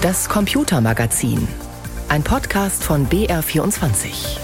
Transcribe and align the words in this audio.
Das 0.00 0.28
Computermagazin. 0.28 1.48
Ein 2.08 2.22
Podcast 2.22 2.84
von 2.84 3.08
BR24. 3.08 4.38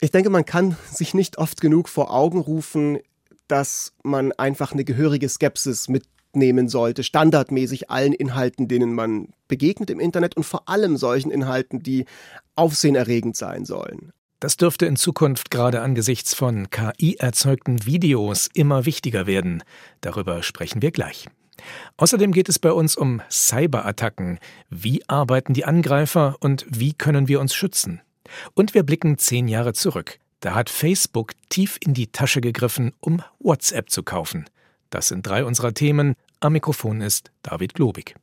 Ich 0.00 0.10
denke, 0.12 0.30
man 0.30 0.46
kann 0.46 0.78
sich 0.90 1.12
nicht 1.12 1.36
oft 1.36 1.60
genug 1.60 1.90
vor 1.90 2.10
Augen 2.10 2.40
rufen, 2.40 3.00
dass 3.48 3.92
man 4.02 4.32
einfach 4.32 4.72
eine 4.72 4.84
gehörige 4.84 5.28
Skepsis 5.28 5.88
mitnehmen 5.88 6.70
sollte, 6.70 7.02
standardmäßig 7.02 7.90
allen 7.90 8.14
Inhalten, 8.14 8.66
denen 8.66 8.94
man 8.94 9.34
begegnet 9.46 9.90
im 9.90 10.00
Internet 10.00 10.38
und 10.38 10.44
vor 10.44 10.70
allem 10.70 10.96
solchen 10.96 11.30
Inhalten, 11.30 11.82
die 11.82 12.06
aufsehenerregend 12.54 13.36
sein 13.36 13.66
sollen. 13.66 14.14
Das 14.40 14.56
dürfte 14.56 14.86
in 14.86 14.96
Zukunft 14.96 15.50
gerade 15.50 15.82
angesichts 15.82 16.32
von 16.32 16.70
KI-erzeugten 16.70 17.84
Videos 17.84 18.48
immer 18.54 18.86
wichtiger 18.86 19.26
werden. 19.26 19.62
Darüber 20.00 20.42
sprechen 20.42 20.80
wir 20.80 20.92
gleich. 20.92 21.26
Außerdem 21.96 22.32
geht 22.32 22.48
es 22.48 22.58
bei 22.58 22.72
uns 22.72 22.96
um 22.96 23.22
Cyberattacken. 23.30 24.38
Wie 24.70 25.02
arbeiten 25.08 25.54
die 25.54 25.64
Angreifer 25.64 26.36
und 26.40 26.66
wie 26.68 26.92
können 26.92 27.28
wir 27.28 27.40
uns 27.40 27.54
schützen? 27.54 28.00
Und 28.54 28.74
wir 28.74 28.82
blicken 28.82 29.18
zehn 29.18 29.48
Jahre 29.48 29.72
zurück. 29.72 30.18
Da 30.40 30.54
hat 30.54 30.70
Facebook 30.70 31.32
tief 31.48 31.78
in 31.80 31.94
die 31.94 32.08
Tasche 32.08 32.40
gegriffen, 32.40 32.92
um 33.00 33.22
WhatsApp 33.38 33.90
zu 33.90 34.02
kaufen. 34.02 34.46
Das 34.90 35.08
sind 35.08 35.26
drei 35.26 35.44
unserer 35.44 35.74
Themen. 35.74 36.14
Am 36.40 36.52
Mikrofon 36.52 37.00
ist 37.00 37.30
David 37.42 37.74
Globig. 37.74 38.14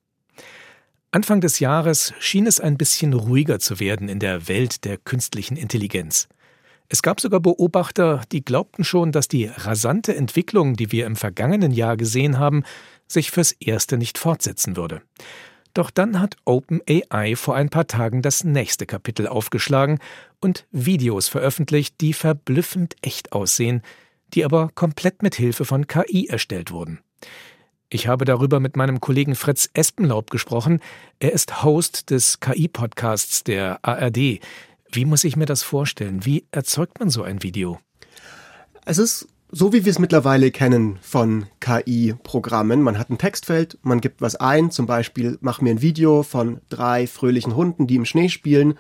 Anfang 1.12 1.42
des 1.42 1.60
Jahres 1.60 2.14
schien 2.20 2.48
es 2.48 2.60
ein 2.60 2.78
bisschen 2.78 3.14
ruhiger 3.14 3.60
zu 3.60 3.80
werden 3.80 4.10
in 4.10 4.20
der 4.20 4.48
Welt 4.48 4.84
der 4.84 4.98
künstlichen 4.98 5.58
Intelligenz. 5.58 6.28
Es 6.90 7.02
gab 7.02 7.22
sogar 7.22 7.40
Beobachter, 7.40 8.22
die 8.32 8.44
glaubten 8.44 8.84
schon, 8.84 9.12
dass 9.12 9.28
die 9.28 9.46
rasante 9.46 10.16
Entwicklung, 10.16 10.76
die 10.76 10.92
wir 10.92 11.06
im 11.06 11.16
vergangenen 11.16 11.72
Jahr 11.72 11.98
gesehen 11.98 12.40
haben, 12.40 12.64
sich 13.14 13.32
fürs 13.32 13.52
Erste 13.54 13.98
nicht 13.98 14.18
fortsetzen 14.18 14.76
würde. 14.76 15.02
Doch 15.74 15.90
dann 15.90 16.20
hat 16.20 16.38
OpenAI 16.46 17.36
vor 17.36 17.56
ein 17.56 17.70
paar 17.70 17.88
Tagen 17.88 18.22
das 18.22 18.44
nächste 18.44 18.86
Kapitel 18.86 19.28
aufgeschlagen 19.28 20.00
und 20.40 20.68
Videos 20.72 21.28
veröffentlicht, 21.28 21.96
die 22.02 22.14
verblüffend 22.14 22.96
echt 23.02 23.32
aussehen, 23.32 23.82
die 24.34 24.46
aber 24.46 24.70
komplett 24.76 25.24
mit 25.24 25.36
Hilfe 25.36 25.66
von 25.66 25.88
KI 25.88 26.28
erstellt 26.28 26.72
wurden. 26.72 27.00
Ich 27.90 28.08
habe 28.08 28.26
darüber 28.26 28.60
mit 28.60 28.76
meinem 28.76 29.00
Kollegen 29.00 29.36
Fritz 29.36 29.70
Espenlaub 29.74 30.32
gesprochen. 30.32 30.80
Er 31.20 31.32
ist 31.32 31.64
Host 31.64 32.10
des 32.10 32.40
KI-Podcasts 32.40 33.44
der 33.44 33.80
ARD. 33.84 34.40
Wie 34.92 35.06
muss 35.06 35.24
ich 35.24 35.36
mir 35.36 35.46
das 35.46 35.64
vorstellen? 35.64 36.26
Wie 36.26 36.46
erzeugt 36.52 37.00
man 37.00 37.10
so 37.10 37.24
ein 37.24 37.44
Video? 37.44 37.80
Es 38.86 38.98
ist 38.98 39.28
so 39.56 39.72
wie 39.72 39.86
wir 39.86 39.92
es 39.92 40.00
mittlerweile 40.00 40.50
kennen 40.50 40.98
von 41.04 41.46
KI-Programmen. 41.60 42.82
Man 42.82 42.98
hat 42.98 43.12
ein 43.12 43.20
Textfeld, 43.20 43.78
man 43.84 44.02
gibt 44.02 44.20
was 44.20 44.36
ein, 44.36 44.72
zum 44.72 44.88
Beispiel 44.88 45.38
mach 45.42 45.62
mir 45.62 45.70
ein 45.70 45.82
Video 45.84 46.24
von 46.24 46.60
drei 46.70 47.06
fröhlichen 47.06 47.56
Hunden, 47.56 47.86
die 47.86 47.96
im 47.96 48.06
Schnee 48.06 48.30
spielen. 48.30 48.74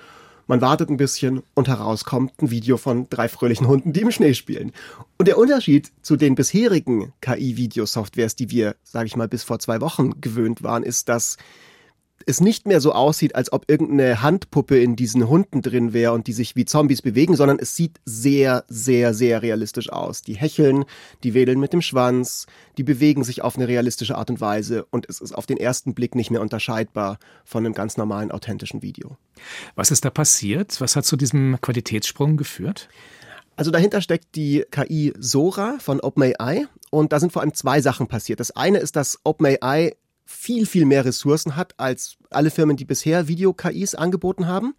Man 0.48 0.62
wartet 0.62 0.90
ein 0.90 0.98
bisschen 0.98 1.44
und 1.54 1.68
heraus 1.68 2.06
kommt 2.06 2.42
ein 2.42 2.50
Video 2.50 2.78
von 2.78 3.08
drei 3.08 3.30
fröhlichen 3.30 3.68
Hunden, 3.68 3.94
die 3.94 4.02
im 4.02 4.12
Schnee 4.12 4.34
spielen. 4.34 4.72
Und 5.20 5.28
der 5.28 5.38
Unterschied 5.38 5.92
zu 6.02 6.16
den 6.16 6.34
bisherigen 6.34 7.14
KI-Videosoftwares, 7.22 8.36
die 8.36 8.50
wir, 8.50 8.76
sage 8.84 9.06
ich 9.06 9.16
mal, 9.16 9.28
bis 9.28 9.44
vor 9.44 9.60
zwei 9.60 9.80
Wochen 9.80 10.22
gewöhnt 10.22 10.64
waren, 10.64 10.82
ist, 10.82 11.08
dass 11.08 11.38
es 12.26 12.42
nicht 12.42 12.68
mehr 12.68 12.82
so 12.82 12.94
aussieht, 12.94 13.36
als 13.36 13.52
ob 13.52 13.70
irgendeine 13.70 14.22
Handpuppe 14.22 14.80
in 14.80 14.96
diesen 14.96 15.28
Hunden 15.28 15.62
drin 15.62 15.94
wäre 15.94 16.14
und 16.14 16.28
die 16.28 16.34
sich 16.34 16.56
wie 16.56 16.66
Zombies 16.66 17.02
bewegen, 17.02 17.36
sondern 17.36 17.60
es 17.60 17.76
sieht 17.76 18.00
sehr, 18.06 18.64
sehr, 18.68 19.14
sehr 19.14 19.42
realistisch 19.42 19.92
aus. 19.92 20.22
Die 20.22 20.36
hecheln, 20.36 20.86
die 21.24 21.34
wedeln 21.34 21.60
mit 21.60 21.74
dem 21.74 21.82
Schwanz, 21.82 22.48
die 22.78 22.84
bewegen 22.84 23.24
sich 23.24 23.42
auf 23.42 23.56
eine 23.56 23.68
realistische 23.68 24.18
Art 24.18 24.30
und 24.30 24.42
Weise 24.42 24.86
und 24.92 25.08
es 25.10 25.22
ist 25.22 25.34
auf 25.34 25.46
den 25.46 25.58
ersten 25.58 25.94
Blick 25.94 26.16
nicht 26.16 26.32
mehr 26.32 26.42
unterscheidbar 26.42 27.20
von 27.46 27.66
einem 27.66 27.74
ganz 27.74 27.98
normalen, 27.98 28.32
authentischen 28.32 28.82
Video. 28.82 29.18
Was 29.76 29.92
ist 29.92 30.06
da 30.06 30.10
passiert? 30.10 30.80
Was 30.82 30.96
hat 30.96 31.06
zu 31.06 31.18
diesem 31.18 31.60
Qualitätssprung 31.62 32.38
geführt? 32.38 32.90
Also 33.56 33.70
dahinter 33.70 34.02
steckt 34.02 34.36
die 34.36 34.66
KI 34.72 35.14
Sora 35.20 35.78
von 35.80 36.00
OpenAI 36.00 36.68
und 36.90 37.14
da 37.14 37.20
sind 37.20 37.32
vor 37.32 37.42
allem 37.42 37.54
zwei 37.54 37.82
Sachen 37.82 38.08
passiert. 38.08 38.40
Das 38.40 38.52
eine 38.52 38.80
ist, 38.80 38.96
dass 38.96 39.20
OpenAI 39.24 39.96
viel, 40.26 40.66
viel 40.66 40.86
mehr 40.86 41.06
Ressourcen 41.06 41.56
hat 41.56 41.74
als 41.78 42.18
alle 42.30 42.52
Firmen, 42.52 42.78
die 42.78 42.86
bisher 42.86 43.28
Video-KIs 43.28 43.96
angeboten 43.96 44.48
haben. 44.48 44.74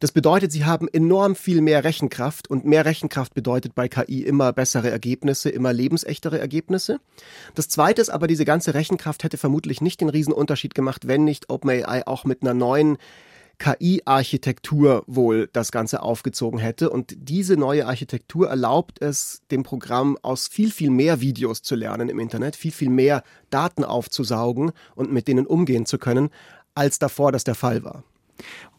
Das 0.00 0.12
bedeutet, 0.12 0.52
sie 0.52 0.64
haben 0.64 0.88
enorm 0.88 1.34
viel 1.34 1.60
mehr 1.60 1.84
Rechenkraft 1.84 2.50
und 2.50 2.64
mehr 2.64 2.84
Rechenkraft 2.84 3.32
bedeutet 3.32 3.74
bei 3.74 3.88
KI 3.88 4.22
immer 4.22 4.52
bessere 4.52 4.90
Ergebnisse, 4.90 5.48
immer 5.48 5.72
lebensechtere 5.72 6.38
Ergebnisse. 6.38 6.98
Das 7.54 7.68
zweite 7.68 8.02
ist 8.02 8.10
aber, 8.10 8.26
diese 8.26 8.44
ganze 8.44 8.74
Rechenkraft 8.74 9.24
hätte 9.24 9.38
vermutlich 9.38 9.80
nicht 9.80 10.00
den 10.00 10.08
Riesenunterschied 10.08 10.74
gemacht, 10.74 11.06
wenn 11.06 11.24
nicht 11.24 11.48
OpenAI 11.48 12.06
auch 12.06 12.24
mit 12.24 12.42
einer 12.42 12.54
neuen 12.54 12.98
KI-Architektur 13.58 15.04
wohl 15.06 15.48
das 15.52 15.72
Ganze 15.72 16.02
aufgezogen 16.02 16.58
hätte. 16.58 16.90
Und 16.90 17.14
diese 17.16 17.56
neue 17.56 17.86
Architektur 17.86 18.48
erlaubt 18.48 19.00
es 19.00 19.42
dem 19.50 19.62
Programm 19.62 20.18
aus 20.22 20.48
viel, 20.48 20.70
viel 20.70 20.90
mehr 20.90 21.20
Videos 21.20 21.62
zu 21.62 21.74
lernen 21.74 22.08
im 22.08 22.18
Internet, 22.18 22.56
viel, 22.56 22.72
viel 22.72 22.90
mehr 22.90 23.22
Daten 23.50 23.84
aufzusaugen 23.84 24.72
und 24.94 25.12
mit 25.12 25.28
denen 25.28 25.46
umgehen 25.46 25.86
zu 25.86 25.98
können, 25.98 26.30
als 26.74 26.98
davor 26.98 27.32
das 27.32 27.44
der 27.44 27.54
Fall 27.54 27.84
war. 27.84 28.04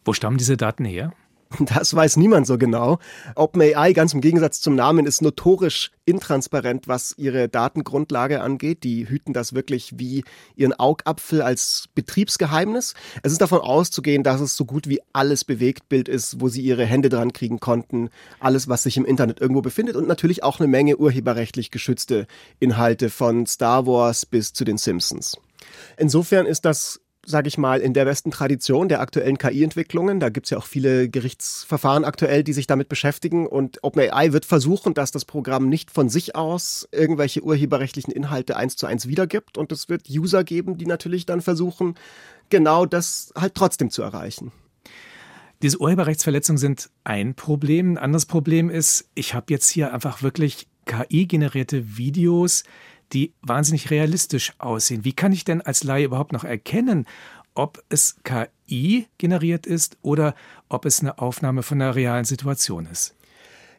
Wo 0.04 0.12
stammen 0.12 0.38
diese 0.38 0.56
Daten 0.56 0.84
her? 0.84 1.12
Das 1.60 1.94
weiß 1.94 2.16
niemand 2.16 2.46
so 2.46 2.58
genau. 2.58 2.98
OpenAI, 3.34 3.92
ganz 3.92 4.12
im 4.14 4.20
Gegensatz 4.20 4.60
zum 4.60 4.74
Namen, 4.74 5.06
ist 5.06 5.22
notorisch 5.22 5.90
intransparent, 6.04 6.88
was 6.88 7.14
ihre 7.16 7.48
Datengrundlage 7.48 8.40
angeht. 8.40 8.84
Die 8.84 9.08
hüten 9.08 9.32
das 9.32 9.54
wirklich 9.54 9.98
wie 9.98 10.24
ihren 10.54 10.72
Augapfel 10.72 11.42
als 11.42 11.88
Betriebsgeheimnis. 11.94 12.94
Es 13.22 13.32
ist 13.32 13.40
davon 13.40 13.60
auszugehen, 13.60 14.22
dass 14.22 14.40
es 14.40 14.56
so 14.56 14.64
gut 14.64 14.88
wie 14.88 15.00
alles 15.12 15.44
Bewegtbild 15.44 16.08
ist, 16.08 16.40
wo 16.40 16.48
sie 16.48 16.62
ihre 16.62 16.84
Hände 16.84 17.08
dran 17.08 17.32
kriegen 17.32 17.60
konnten. 17.60 18.10
Alles, 18.40 18.68
was 18.68 18.84
sich 18.84 18.96
im 18.96 19.04
Internet 19.04 19.40
irgendwo 19.40 19.62
befindet 19.62 19.96
und 19.96 20.08
natürlich 20.08 20.42
auch 20.42 20.60
eine 20.60 20.68
Menge 20.68 20.96
urheberrechtlich 20.96 21.70
geschützte 21.70 22.26
Inhalte 22.60 23.10
von 23.10 23.46
Star 23.46 23.86
Wars 23.86 24.26
bis 24.26 24.52
zu 24.52 24.64
den 24.64 24.78
Simpsons. 24.78 25.36
Insofern 25.96 26.46
ist 26.46 26.64
das 26.64 27.00
sage 27.26 27.48
ich 27.48 27.58
mal, 27.58 27.80
in 27.80 27.92
der 27.92 28.04
besten 28.04 28.30
Tradition 28.30 28.88
der 28.88 29.00
aktuellen 29.00 29.36
KI-Entwicklungen. 29.36 30.20
Da 30.20 30.28
gibt 30.28 30.46
es 30.46 30.50
ja 30.50 30.58
auch 30.58 30.64
viele 30.64 31.08
Gerichtsverfahren 31.08 32.04
aktuell, 32.04 32.44
die 32.44 32.52
sich 32.52 32.66
damit 32.66 32.88
beschäftigen. 32.88 33.46
Und 33.46 33.82
OpenAI 33.82 34.32
wird 34.32 34.44
versuchen, 34.44 34.94
dass 34.94 35.10
das 35.10 35.24
Programm 35.24 35.68
nicht 35.68 35.90
von 35.90 36.08
sich 36.08 36.36
aus 36.36 36.88
irgendwelche 36.92 37.42
urheberrechtlichen 37.42 38.12
Inhalte 38.12 38.56
eins 38.56 38.76
zu 38.76 38.86
eins 38.86 39.08
wiedergibt. 39.08 39.58
Und 39.58 39.72
es 39.72 39.88
wird 39.88 40.08
User 40.08 40.44
geben, 40.44 40.78
die 40.78 40.86
natürlich 40.86 41.26
dann 41.26 41.40
versuchen, 41.40 41.96
genau 42.48 42.86
das 42.86 43.32
halt 43.36 43.54
trotzdem 43.54 43.90
zu 43.90 44.02
erreichen. 44.02 44.52
Diese 45.62 45.80
Urheberrechtsverletzungen 45.80 46.58
sind 46.58 46.90
ein 47.02 47.34
Problem. 47.34 47.92
Ein 47.92 47.98
anderes 47.98 48.26
Problem 48.26 48.70
ist, 48.70 49.08
ich 49.14 49.34
habe 49.34 49.46
jetzt 49.50 49.68
hier 49.68 49.92
einfach 49.92 50.22
wirklich 50.22 50.68
KI-generierte 50.84 51.96
Videos, 51.96 52.62
die 53.12 53.32
wahnsinnig 53.42 53.90
realistisch 53.90 54.52
aussehen. 54.58 55.04
Wie 55.04 55.12
kann 55.12 55.32
ich 55.32 55.44
denn 55.44 55.60
als 55.60 55.84
Laie 55.84 56.04
überhaupt 56.04 56.32
noch 56.32 56.44
erkennen, 56.44 57.06
ob 57.54 57.82
es 57.88 58.16
KI 58.24 59.06
generiert 59.18 59.66
ist 59.66 59.96
oder 60.02 60.34
ob 60.68 60.84
es 60.84 61.00
eine 61.00 61.18
Aufnahme 61.18 61.62
von 61.62 61.80
einer 61.80 61.94
realen 61.94 62.24
Situation 62.24 62.86
ist? 62.86 63.14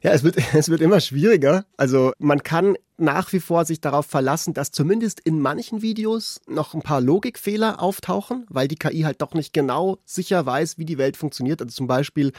Ja, 0.01 0.11
es 0.11 0.23
wird, 0.23 0.37
es 0.53 0.69
wird 0.69 0.81
immer 0.81 0.99
schwieriger. 0.99 1.65
Also 1.77 2.13
man 2.19 2.43
kann 2.43 2.75
nach 2.97 3.31
wie 3.33 3.39
vor 3.39 3.65
sich 3.65 3.79
darauf 3.79 4.07
verlassen, 4.07 4.53
dass 4.53 4.71
zumindest 4.71 5.19
in 5.19 5.39
manchen 5.39 5.81
Videos 5.81 6.41
noch 6.47 6.73
ein 6.73 6.81
paar 6.81 7.01
Logikfehler 7.01 7.81
auftauchen, 7.81 8.45
weil 8.49 8.67
die 8.67 8.75
KI 8.75 9.01
halt 9.01 9.21
doch 9.21 9.33
nicht 9.33 9.53
genau 9.53 9.99
sicher 10.05 10.45
weiß, 10.45 10.77
wie 10.79 10.85
die 10.85 10.97
Welt 10.97 11.17
funktioniert. 11.17 11.61
Also 11.61 11.75
zum 11.75 11.87
Beispiel, 11.87 12.31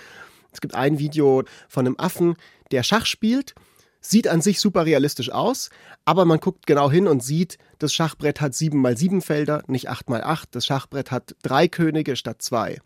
es 0.53 0.61
gibt 0.61 0.75
ein 0.75 0.99
Video 0.99 1.45
von 1.69 1.87
einem 1.87 1.97
Affen, 1.99 2.35
der 2.73 2.83
Schach 2.83 3.07
spielt 3.07 3.55
Sieht 4.01 4.29
an 4.29 4.41
sich 4.41 4.61
super 4.61 4.87
realistisch 4.87 5.33
aus, 5.33 5.71
aber 6.05 6.25
man 6.25 6.39
guckt 6.39 6.67
genau 6.67 6.91
hin 6.91 7.09
und 7.09 7.23
sieht, 7.23 7.59
das 7.79 7.93
Schachbrett 7.93 8.41
hat 8.41 8.55
7 8.55 8.81
mal 8.81 8.97
7 8.97 9.23
Felder, 9.23 9.63
nicht 9.67 9.89
8 9.89 10.09
mal 10.09 10.23
8. 10.23 10.55
Das 10.55 10.67
Schachbrett 10.67 11.11
hat 11.11 11.35
drei 11.43 11.69
Könige 11.69 12.15
statt 12.17 12.41
zwei. 12.41 12.79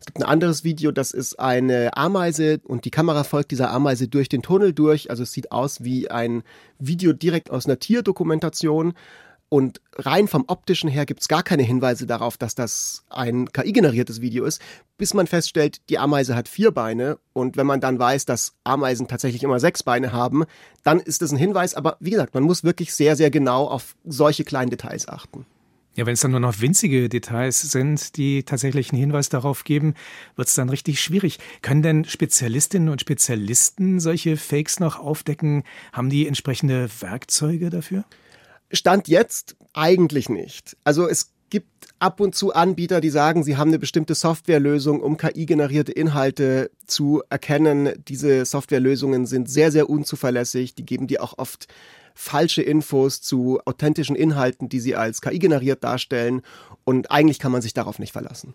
Es 0.00 0.06
gibt 0.06 0.18
ein 0.18 0.24
anderes 0.24 0.64
Video, 0.64 0.92
das 0.92 1.12
ist 1.12 1.38
eine 1.38 1.94
Ameise 1.96 2.60
und 2.64 2.86
die 2.86 2.90
Kamera 2.90 3.22
folgt 3.22 3.50
dieser 3.50 3.70
Ameise 3.70 4.08
durch 4.08 4.30
den 4.30 4.40
Tunnel 4.40 4.72
durch. 4.72 5.10
Also 5.10 5.24
es 5.24 5.32
sieht 5.32 5.52
aus 5.52 5.84
wie 5.84 6.10
ein 6.10 6.42
Video 6.78 7.12
direkt 7.12 7.50
aus 7.50 7.66
einer 7.66 7.78
Tierdokumentation. 7.78 8.94
Und 9.50 9.80
rein 9.96 10.28
vom 10.28 10.44
optischen 10.46 10.88
her 10.88 11.04
gibt 11.06 11.22
es 11.22 11.28
gar 11.28 11.42
keine 11.42 11.64
Hinweise 11.64 12.06
darauf, 12.06 12.38
dass 12.38 12.54
das 12.54 13.02
ein 13.10 13.52
KI-generiertes 13.52 14.20
Video 14.20 14.44
ist, 14.44 14.62
bis 14.96 15.12
man 15.12 15.26
feststellt, 15.26 15.80
die 15.90 15.98
Ameise 15.98 16.36
hat 16.36 16.46
vier 16.46 16.70
Beine. 16.70 17.18
Und 17.32 17.56
wenn 17.56 17.66
man 17.66 17.80
dann 17.80 17.98
weiß, 17.98 18.26
dass 18.26 18.54
Ameisen 18.62 19.08
tatsächlich 19.08 19.42
immer 19.42 19.58
sechs 19.58 19.82
Beine 19.82 20.12
haben, 20.12 20.44
dann 20.84 21.00
ist 21.00 21.20
das 21.20 21.32
ein 21.32 21.36
Hinweis. 21.36 21.74
Aber 21.74 21.96
wie 21.98 22.10
gesagt, 22.10 22.32
man 22.32 22.44
muss 22.44 22.62
wirklich 22.62 22.94
sehr, 22.94 23.16
sehr 23.16 23.32
genau 23.32 23.66
auf 23.66 23.96
solche 24.04 24.44
kleinen 24.44 24.70
Details 24.70 25.08
achten. 25.08 25.44
Ja, 25.96 26.06
wenn 26.06 26.14
es 26.14 26.20
dann 26.20 26.30
nur 26.30 26.38
noch 26.38 26.60
winzige 26.60 27.08
Details 27.08 27.60
sind, 27.60 28.16
die 28.16 28.44
tatsächlich 28.44 28.92
einen 28.92 29.00
Hinweis 29.00 29.30
darauf 29.30 29.64
geben, 29.64 29.94
wird 30.36 30.46
es 30.46 30.54
dann 30.54 30.68
richtig 30.68 31.00
schwierig. 31.00 31.40
Können 31.60 31.82
denn 31.82 32.04
Spezialistinnen 32.04 32.88
und 32.88 33.00
Spezialisten 33.00 33.98
solche 33.98 34.36
Fakes 34.36 34.78
noch 34.78 35.00
aufdecken? 35.00 35.64
Haben 35.92 36.08
die 36.08 36.28
entsprechende 36.28 36.88
Werkzeuge 37.00 37.70
dafür? 37.70 38.04
Stand 38.72 39.08
jetzt 39.08 39.56
eigentlich 39.72 40.28
nicht. 40.28 40.76
Also 40.84 41.08
es 41.08 41.32
gibt 41.50 41.88
ab 41.98 42.20
und 42.20 42.34
zu 42.34 42.54
Anbieter, 42.54 43.00
die 43.00 43.10
sagen, 43.10 43.42
sie 43.42 43.56
haben 43.56 43.68
eine 43.68 43.78
bestimmte 43.78 44.14
Softwarelösung, 44.14 45.00
um 45.00 45.16
KI-generierte 45.16 45.92
Inhalte 45.92 46.70
zu 46.86 47.22
erkennen. 47.28 47.92
Diese 48.08 48.44
Softwarelösungen 48.44 49.26
sind 49.26 49.50
sehr, 49.50 49.72
sehr 49.72 49.90
unzuverlässig. 49.90 50.74
Die 50.74 50.86
geben 50.86 51.08
dir 51.08 51.22
auch 51.22 51.36
oft 51.36 51.66
falsche 52.14 52.62
Infos 52.62 53.20
zu 53.20 53.60
authentischen 53.64 54.16
Inhalten, 54.16 54.68
die 54.68 54.80
sie 54.80 54.96
als 54.96 55.20
KI 55.20 55.38
generiert 55.38 55.84
darstellen. 55.84 56.42
Und 56.84 57.10
eigentlich 57.10 57.38
kann 57.38 57.52
man 57.52 57.62
sich 57.62 57.74
darauf 57.74 57.98
nicht 57.98 58.12
verlassen. 58.12 58.54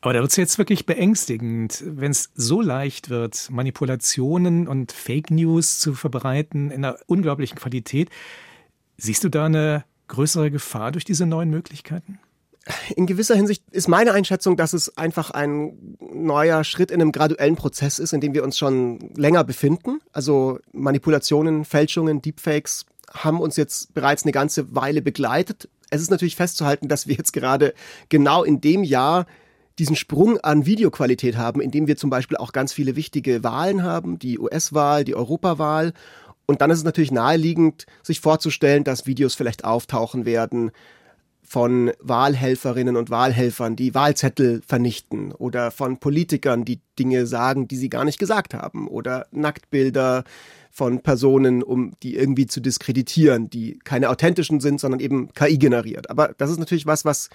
Aber 0.00 0.12
da 0.12 0.20
wird 0.20 0.30
es 0.30 0.36
jetzt 0.36 0.58
wirklich 0.58 0.86
beängstigend, 0.86 1.82
wenn 1.86 2.10
es 2.10 2.30
so 2.34 2.60
leicht 2.60 3.10
wird, 3.10 3.48
Manipulationen 3.50 4.68
und 4.68 4.92
Fake 4.92 5.30
News 5.30 5.78
zu 5.78 5.94
verbreiten 5.94 6.70
in 6.70 6.84
einer 6.84 6.98
unglaublichen 7.06 7.58
Qualität. 7.58 8.10
Siehst 8.96 9.24
du 9.24 9.28
da 9.28 9.46
eine 9.46 9.84
größere 10.08 10.50
Gefahr 10.50 10.92
durch 10.92 11.04
diese 11.04 11.26
neuen 11.26 11.50
Möglichkeiten? 11.50 12.18
in 12.96 13.06
gewisser 13.06 13.36
Hinsicht 13.36 13.62
ist 13.70 13.88
meine 13.88 14.12
Einschätzung, 14.12 14.56
dass 14.56 14.72
es 14.72 14.96
einfach 14.96 15.30
ein 15.30 15.96
neuer 16.00 16.64
Schritt 16.64 16.90
in 16.90 17.00
einem 17.00 17.12
graduellen 17.12 17.56
Prozess 17.56 17.98
ist, 17.98 18.12
in 18.12 18.20
dem 18.20 18.34
wir 18.34 18.42
uns 18.42 18.58
schon 18.58 18.98
länger 19.14 19.44
befinden. 19.44 20.00
Also 20.12 20.58
Manipulationen, 20.72 21.64
Fälschungen, 21.64 22.22
Deepfakes 22.22 22.84
haben 23.12 23.40
uns 23.40 23.56
jetzt 23.56 23.94
bereits 23.94 24.24
eine 24.24 24.32
ganze 24.32 24.74
Weile 24.74 25.00
begleitet. 25.00 25.68
Es 25.90 26.02
ist 26.02 26.10
natürlich 26.10 26.36
festzuhalten, 26.36 26.88
dass 26.88 27.06
wir 27.06 27.14
jetzt 27.14 27.32
gerade 27.32 27.72
genau 28.08 28.42
in 28.42 28.60
dem 28.60 28.82
Jahr 28.82 29.26
diesen 29.78 29.94
Sprung 29.94 30.38
an 30.38 30.66
Videoqualität 30.66 31.36
haben, 31.36 31.60
in 31.60 31.70
dem 31.70 31.86
wir 31.86 31.96
zum 31.96 32.10
Beispiel 32.10 32.38
auch 32.38 32.52
ganz 32.52 32.72
viele 32.72 32.96
wichtige 32.96 33.44
Wahlen 33.44 33.82
haben, 33.82 34.18
die 34.18 34.38
US-Wahl, 34.38 35.04
die 35.04 35.14
Europawahl. 35.14 35.92
Und 36.46 36.60
dann 36.60 36.70
ist 36.70 36.78
es 36.78 36.84
natürlich 36.84 37.12
naheliegend, 37.12 37.86
sich 38.02 38.20
vorzustellen, 38.20 38.84
dass 38.84 39.06
Videos 39.06 39.34
vielleicht 39.34 39.64
auftauchen 39.64 40.24
werden, 40.24 40.70
von 41.46 41.92
Wahlhelferinnen 42.00 42.96
und 42.96 43.08
Wahlhelfern, 43.08 43.76
die 43.76 43.94
Wahlzettel 43.94 44.62
vernichten 44.66 45.32
oder 45.32 45.70
von 45.70 45.98
Politikern, 45.98 46.64
die 46.64 46.80
Dinge 46.98 47.26
sagen, 47.26 47.68
die 47.68 47.76
sie 47.76 47.88
gar 47.88 48.04
nicht 48.04 48.18
gesagt 48.18 48.52
haben 48.52 48.88
oder 48.88 49.26
Nacktbilder 49.30 50.24
von 50.72 51.02
Personen, 51.02 51.62
um 51.62 51.92
die 52.02 52.16
irgendwie 52.16 52.46
zu 52.46 52.60
diskreditieren, 52.60 53.48
die 53.48 53.78
keine 53.84 54.10
authentischen 54.10 54.60
sind, 54.60 54.80
sondern 54.80 55.00
eben 55.00 55.32
KI 55.34 55.56
generiert. 55.56 56.10
Aber 56.10 56.34
das 56.36 56.50
ist 56.50 56.58
natürlich 56.58 56.86
was, 56.86 57.04
was, 57.04 57.30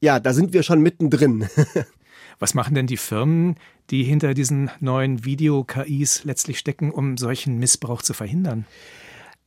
ja, 0.00 0.20
da 0.20 0.34
sind 0.34 0.52
wir 0.52 0.62
schon 0.62 0.82
mittendrin. 0.82 1.48
was 2.38 2.54
machen 2.54 2.74
denn 2.74 2.86
die 2.86 2.96
Firmen, 2.96 3.56
die 3.90 4.02
hinter 4.02 4.34
diesen 4.34 4.70
neuen 4.80 5.24
Video-KIs 5.24 6.24
letztlich 6.24 6.58
stecken, 6.58 6.90
um 6.90 7.16
solchen 7.16 7.58
Missbrauch 7.58 8.02
zu 8.02 8.14
verhindern? 8.14 8.66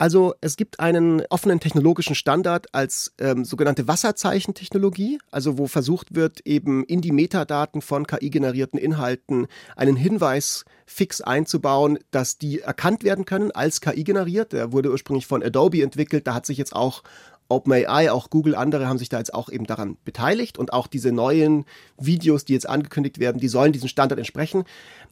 Also 0.01 0.33
es 0.39 0.55
gibt 0.55 0.79
einen 0.79 1.23
offenen 1.29 1.59
technologischen 1.59 2.15
Standard 2.15 2.73
als 2.73 3.11
ähm, 3.19 3.43
sogenannte 3.43 3.89
Wasserzeichentechnologie, 3.89 5.19
also 5.29 5.57
wo 5.57 5.67
versucht 5.67 6.15
wird, 6.15 6.39
eben 6.45 6.85
in 6.85 7.01
die 7.01 7.11
Metadaten 7.11 7.81
von 7.81 8.07
KI-generierten 8.07 8.79
Inhalten 8.79 9.47
einen 9.75 9.97
Hinweis 9.97 10.63
fix 10.85 11.19
einzubauen, 11.19 11.99
dass 12.11 12.37
die 12.37 12.61
erkannt 12.61 13.03
werden 13.03 13.25
können 13.25 13.51
als 13.51 13.81
KI 13.81 14.05
generiert. 14.05 14.53
Der 14.53 14.71
wurde 14.71 14.89
ursprünglich 14.89 15.27
von 15.27 15.43
Adobe 15.43 15.83
entwickelt, 15.83 16.27
da 16.27 16.33
hat 16.33 16.45
sich 16.45 16.57
jetzt 16.57 16.73
auch 16.73 17.03
OpenAI, 17.49 18.11
auch 18.11 18.29
Google, 18.29 18.55
andere 18.55 18.87
haben 18.87 18.97
sich 18.97 19.09
da 19.09 19.17
jetzt 19.17 19.33
auch 19.33 19.49
eben 19.49 19.65
daran 19.65 19.97
beteiligt 20.05 20.57
und 20.57 20.71
auch 20.71 20.87
diese 20.87 21.11
neuen 21.11 21.65
Videos, 21.99 22.45
die 22.45 22.53
jetzt 22.53 22.69
angekündigt 22.69 23.19
werden, 23.19 23.39
die 23.39 23.47
sollen 23.47 23.73
diesem 23.73 23.89
Standard 23.89 24.19
entsprechen. 24.19 24.63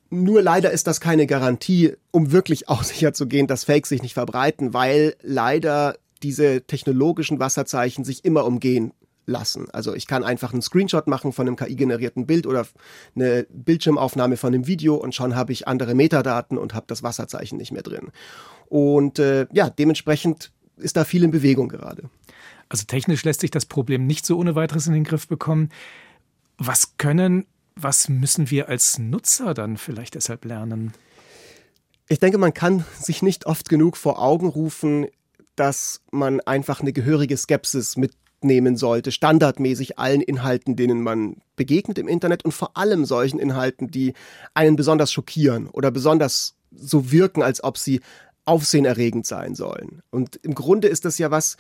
Nur 0.10 0.42
leider 0.42 0.72
ist 0.72 0.88
das 0.88 1.02
keine 1.02 1.28
Garantie, 1.28 1.94
um 2.12 2.32
wirklich 2.32 2.70
auch 2.70 2.84
sicher 2.84 3.14
zu 3.14 3.28
gehen, 3.28 3.48
dass 3.48 3.66
Fakes 3.66 3.90
sich 3.90 4.02
nicht 4.02 4.14
verbreiten, 4.14 4.74
weil 4.74 5.16
leider 5.22 5.96
diese 6.24 6.62
technologischen 6.62 7.40
Wasserzeichen 7.40 8.04
sich 8.04 8.26
immer 8.26 8.46
umgehen 8.46 8.94
lassen. 9.28 9.70
Also 9.72 9.94
ich 9.94 10.08
kann 10.08 10.24
einfach 10.24 10.54
einen 10.54 10.62
Screenshot 10.62 11.08
machen 11.08 11.34
von 11.34 11.48
einem 11.48 11.58
KI-generierten 11.58 12.26
Bild 12.26 12.48
oder 12.48 12.66
eine 13.16 13.46
Bildschirmaufnahme 13.50 14.38
von 14.38 14.54
einem 14.54 14.68
Video 14.68 14.96
und 14.96 15.14
schon 15.14 15.36
habe 15.36 15.52
ich 15.52 15.68
andere 15.68 15.94
Metadaten 15.94 16.58
und 16.58 16.74
habe 16.74 16.86
das 16.88 17.04
Wasserzeichen 17.04 17.58
nicht 17.58 17.72
mehr 17.72 17.84
drin. 17.84 18.12
Und 18.70 19.20
äh, 19.20 19.48
ja, 19.52 19.70
dementsprechend 19.70 20.52
ist 20.78 20.98
da 20.98 21.04
viel 21.04 21.24
in 21.24 21.32
Bewegung 21.32 21.70
gerade. 21.70 22.10
Also 22.70 22.86
technisch 22.86 23.24
lässt 23.24 23.42
sich 23.42 23.52
das 23.52 23.66
Problem 23.66 24.06
nicht 24.06 24.26
so 24.26 24.38
ohne 24.38 24.56
weiteres 24.56 24.88
in 24.88 24.94
den 24.94 25.04
Griff 25.04 25.28
bekommen. 25.28 25.70
Was 26.58 26.98
können 26.98 27.46
was 27.82 28.10
müssen 28.10 28.50
wir 28.50 28.70
als 28.70 28.98
Nutzer 28.98 29.54
dann 29.54 29.78
vielleicht 29.78 30.16
deshalb 30.16 30.46
lernen? 30.46 30.94
Ich 32.10 32.20
denke, 32.20 32.38
man 32.38 32.54
kann 32.54 32.86
sich 33.00 33.22
nicht 33.22 33.46
oft 33.46 33.70
genug 33.70 33.98
vor 33.98 34.22
Augen 34.22 34.48
rufen, 34.48 35.08
dass 35.56 36.02
man 36.12 36.40
einfach 36.42 36.82
eine 36.82 36.94
gehörige 36.94 37.36
Skepsis 37.36 37.98
mitnehmen 37.98 38.78
sollte, 38.78 39.12
standardmäßig 39.12 40.00
allen 40.00 40.22
Inhalten, 40.22 40.76
denen 40.76 41.02
man 41.02 41.38
begegnet 41.56 41.98
im 41.98 42.08
Internet 42.08 42.46
und 42.46 42.52
vor 42.52 42.78
allem 42.78 43.06
solchen 43.06 43.40
Inhalten, 43.40 43.90
die 43.90 44.14
einen 44.54 44.76
besonders 44.76 45.12
schockieren 45.12 45.68
oder 45.68 45.92
besonders 45.92 46.56
so 46.72 47.12
wirken, 47.12 47.42
als 47.42 47.64
ob 47.64 47.78
sie 47.78 48.02
aufsehenerregend 48.48 49.26
sein 49.26 49.56
sollen. 49.56 50.02
Und 50.10 50.38
im 50.38 50.56
Grunde 50.56 50.88
ist 50.88 51.06
das 51.06 51.18
ja 51.18 51.32
was, 51.32 51.58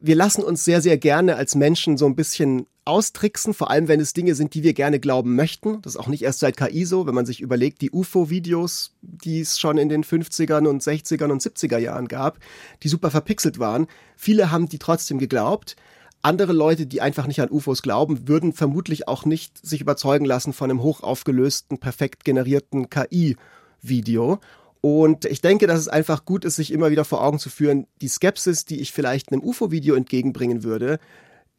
wir 0.00 0.14
lassen 0.14 0.42
uns 0.42 0.64
sehr, 0.64 0.82
sehr 0.82 0.98
gerne 0.98 1.36
als 1.36 1.54
Menschen 1.54 1.96
so 1.96 2.06
ein 2.06 2.16
bisschen 2.16 2.66
austricksen, 2.84 3.54
vor 3.54 3.70
allem 3.70 3.88
wenn 3.88 3.98
es 3.98 4.12
Dinge 4.12 4.34
sind, 4.34 4.54
die 4.54 4.62
wir 4.62 4.72
gerne 4.72 5.00
glauben 5.00 5.34
möchten. 5.34 5.82
Das 5.82 5.94
ist 5.94 6.00
auch 6.00 6.06
nicht 6.06 6.22
erst 6.22 6.38
seit 6.38 6.56
KI 6.56 6.84
so, 6.84 7.06
wenn 7.06 7.14
man 7.14 7.26
sich 7.26 7.40
überlegt, 7.40 7.80
die 7.80 7.90
UFO-Videos, 7.90 8.94
die 9.00 9.40
es 9.40 9.58
schon 9.58 9.78
in 9.78 9.88
den 9.88 10.04
50ern 10.04 10.66
und 10.68 10.82
60ern 10.82 11.32
und 11.32 11.42
70er 11.42 11.78
Jahren 11.78 12.08
gab, 12.08 12.38
die 12.82 12.88
super 12.88 13.10
verpixelt 13.10 13.58
waren. 13.58 13.86
Viele 14.16 14.50
haben 14.52 14.68
die 14.68 14.78
trotzdem 14.78 15.18
geglaubt. 15.18 15.76
Andere 16.22 16.52
Leute, 16.52 16.86
die 16.86 17.00
einfach 17.00 17.26
nicht 17.26 17.40
an 17.40 17.50
UFOs 17.50 17.82
glauben, 17.82 18.28
würden 18.28 18.52
vermutlich 18.52 19.08
auch 19.08 19.24
nicht 19.24 19.64
sich 19.66 19.80
überzeugen 19.80 20.24
lassen 20.24 20.52
von 20.52 20.70
einem 20.70 20.82
hochaufgelösten, 20.82 21.78
perfekt 21.78 22.24
generierten 22.24 22.90
KI-Video. 22.90 24.40
Und 24.80 25.24
ich 25.24 25.40
denke, 25.40 25.66
dass 25.66 25.80
es 25.80 25.88
einfach 25.88 26.24
gut 26.24 26.44
ist, 26.44 26.56
sich 26.56 26.72
immer 26.72 26.90
wieder 26.90 27.04
vor 27.04 27.22
Augen 27.22 27.38
zu 27.38 27.50
führen, 27.50 27.86
die 28.00 28.08
Skepsis, 28.08 28.64
die 28.64 28.80
ich 28.80 28.92
vielleicht 28.92 29.32
einem 29.32 29.42
UFO-Video 29.42 29.94
entgegenbringen 29.94 30.62
würde, 30.62 30.98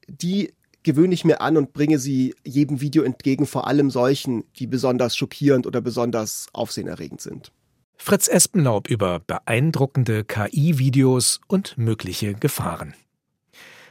die 0.08 0.54
gewöhne 0.84 1.14
ich 1.14 1.26
mir 1.26 1.42
an 1.42 1.58
und 1.58 1.74
bringe 1.74 2.00
sie 2.00 2.34
jedem 2.46 2.80
Video 2.80 3.04
entgegen, 3.04 3.46
vor 3.46 3.68
allem 3.68 3.90
solchen, 3.90 4.46
die 4.58 4.68
besonders 4.68 5.18
schockierend 5.18 5.68
oder 5.68 5.82
besonders 5.82 6.48
aufsehenerregend 6.54 7.20
sind. 7.20 7.52
Fritz 7.98 8.30
Espenlaub 8.30 8.90
über 8.90 9.20
beeindruckende 9.20 10.24
KI-Videos 10.24 11.42
und 11.48 11.78
mögliche 11.78 12.36
Gefahren. 12.36 12.94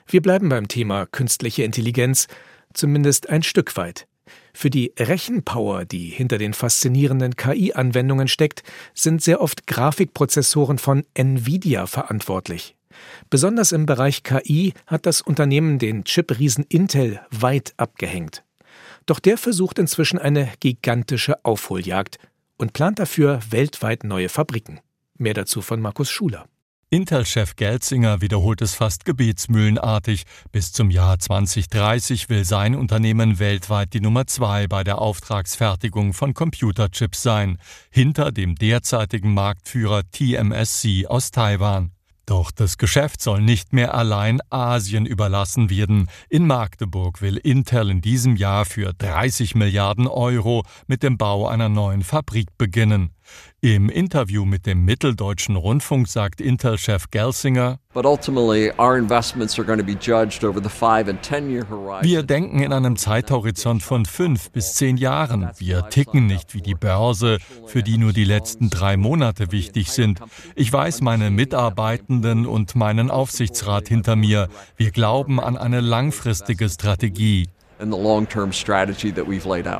Wir 0.06 0.22
bleiben 0.22 0.48
beim 0.48 0.68
Thema 0.68 1.04
künstliche 1.04 1.64
Intelligenz, 1.64 2.28
zumindest 2.72 3.28
ein 3.28 3.42
Stück 3.42 3.76
weit. 3.76 4.06
Für 4.54 4.70
die 4.70 4.92
Rechenpower, 4.98 5.84
die 5.84 6.08
hinter 6.08 6.38
den 6.38 6.54
faszinierenden 6.54 7.36
KI-Anwendungen 7.36 8.28
steckt, 8.28 8.62
sind 8.94 9.22
sehr 9.22 9.40
oft 9.40 9.66
Grafikprozessoren 9.66 10.78
von 10.78 11.04
Nvidia 11.14 11.86
verantwortlich. 11.86 12.76
Besonders 13.30 13.72
im 13.72 13.86
Bereich 13.86 14.22
KI 14.22 14.72
hat 14.86 15.06
das 15.06 15.20
Unternehmen 15.20 15.78
den 15.78 16.04
Chip-Riesen 16.04 16.64
Intel 16.68 17.20
weit 17.30 17.74
abgehängt. 17.76 18.44
Doch 19.04 19.20
der 19.20 19.38
versucht 19.38 19.78
inzwischen 19.78 20.18
eine 20.18 20.50
gigantische 20.60 21.44
Aufholjagd 21.44 22.18
und 22.56 22.72
plant 22.72 22.98
dafür 22.98 23.40
weltweit 23.50 24.04
neue 24.04 24.28
Fabriken. 24.28 24.80
Mehr 25.18 25.34
dazu 25.34 25.62
von 25.62 25.80
Markus 25.80 26.10
Schuler. 26.10 26.46
Intel-Chef 26.88 27.56
Gelzinger 27.56 28.20
wiederholt 28.20 28.62
es 28.62 28.76
fast 28.76 29.04
gebetsmühlenartig. 29.04 30.22
Bis 30.52 30.70
zum 30.70 30.88
Jahr 30.88 31.18
2030 31.18 32.28
will 32.28 32.44
sein 32.44 32.76
Unternehmen 32.76 33.40
weltweit 33.40 33.92
die 33.92 34.00
Nummer 34.00 34.28
zwei 34.28 34.68
bei 34.68 34.84
der 34.84 35.00
Auftragsfertigung 35.00 36.12
von 36.12 36.32
Computerchips 36.32 37.22
sein, 37.22 37.58
hinter 37.90 38.30
dem 38.30 38.54
derzeitigen 38.54 39.34
Marktführer 39.34 40.02
TMSC 40.12 41.08
aus 41.08 41.32
Taiwan. 41.32 41.90
Doch 42.24 42.52
das 42.52 42.78
Geschäft 42.78 43.20
soll 43.20 43.40
nicht 43.40 43.72
mehr 43.72 43.94
allein 43.94 44.38
Asien 44.50 45.06
überlassen 45.06 45.70
werden. 45.70 46.08
In 46.28 46.46
Magdeburg 46.46 47.20
will 47.20 47.36
Intel 47.36 47.90
in 47.90 48.00
diesem 48.00 48.36
Jahr 48.36 48.64
für 48.64 48.92
30 48.92 49.56
Milliarden 49.56 50.06
Euro 50.06 50.62
mit 50.86 51.02
dem 51.02 51.18
Bau 51.18 51.48
einer 51.48 51.68
neuen 51.68 52.04
Fabrik 52.04 52.56
beginnen. 52.56 53.15
Im 53.60 53.88
Interview 53.88 54.44
mit 54.44 54.66
dem 54.66 54.84
Mitteldeutschen 54.84 55.56
Rundfunk 55.56 56.08
sagt 56.08 56.40
Intel-Chef 56.40 57.10
Gelsinger, 57.10 57.78
wir 57.94 58.02
denken 62.22 62.60
in 62.60 62.72
einem 62.72 62.96
Zeithorizont 62.96 63.82
von 63.82 64.04
fünf 64.04 64.50
bis 64.50 64.74
zehn 64.74 64.98
Jahren. 64.98 65.50
Wir 65.56 65.88
ticken 65.88 66.26
nicht 66.26 66.52
wie 66.52 66.60
die 66.60 66.74
Börse, 66.74 67.38
für 67.64 67.82
die 67.82 67.96
nur 67.96 68.12
die 68.12 68.24
letzten 68.24 68.68
drei 68.68 68.98
Monate 68.98 69.50
wichtig 69.50 69.90
sind. 69.90 70.20
Ich 70.54 70.70
weiß 70.70 71.00
meine 71.00 71.30
Mitarbeitenden 71.30 72.44
und 72.44 72.76
meinen 72.76 73.10
Aufsichtsrat 73.10 73.88
hinter 73.88 74.14
mir. 74.14 74.48
Wir 74.76 74.90
glauben 74.90 75.40
an 75.40 75.56
eine 75.56 75.80
langfristige 75.80 76.68
Strategie. 76.68 77.48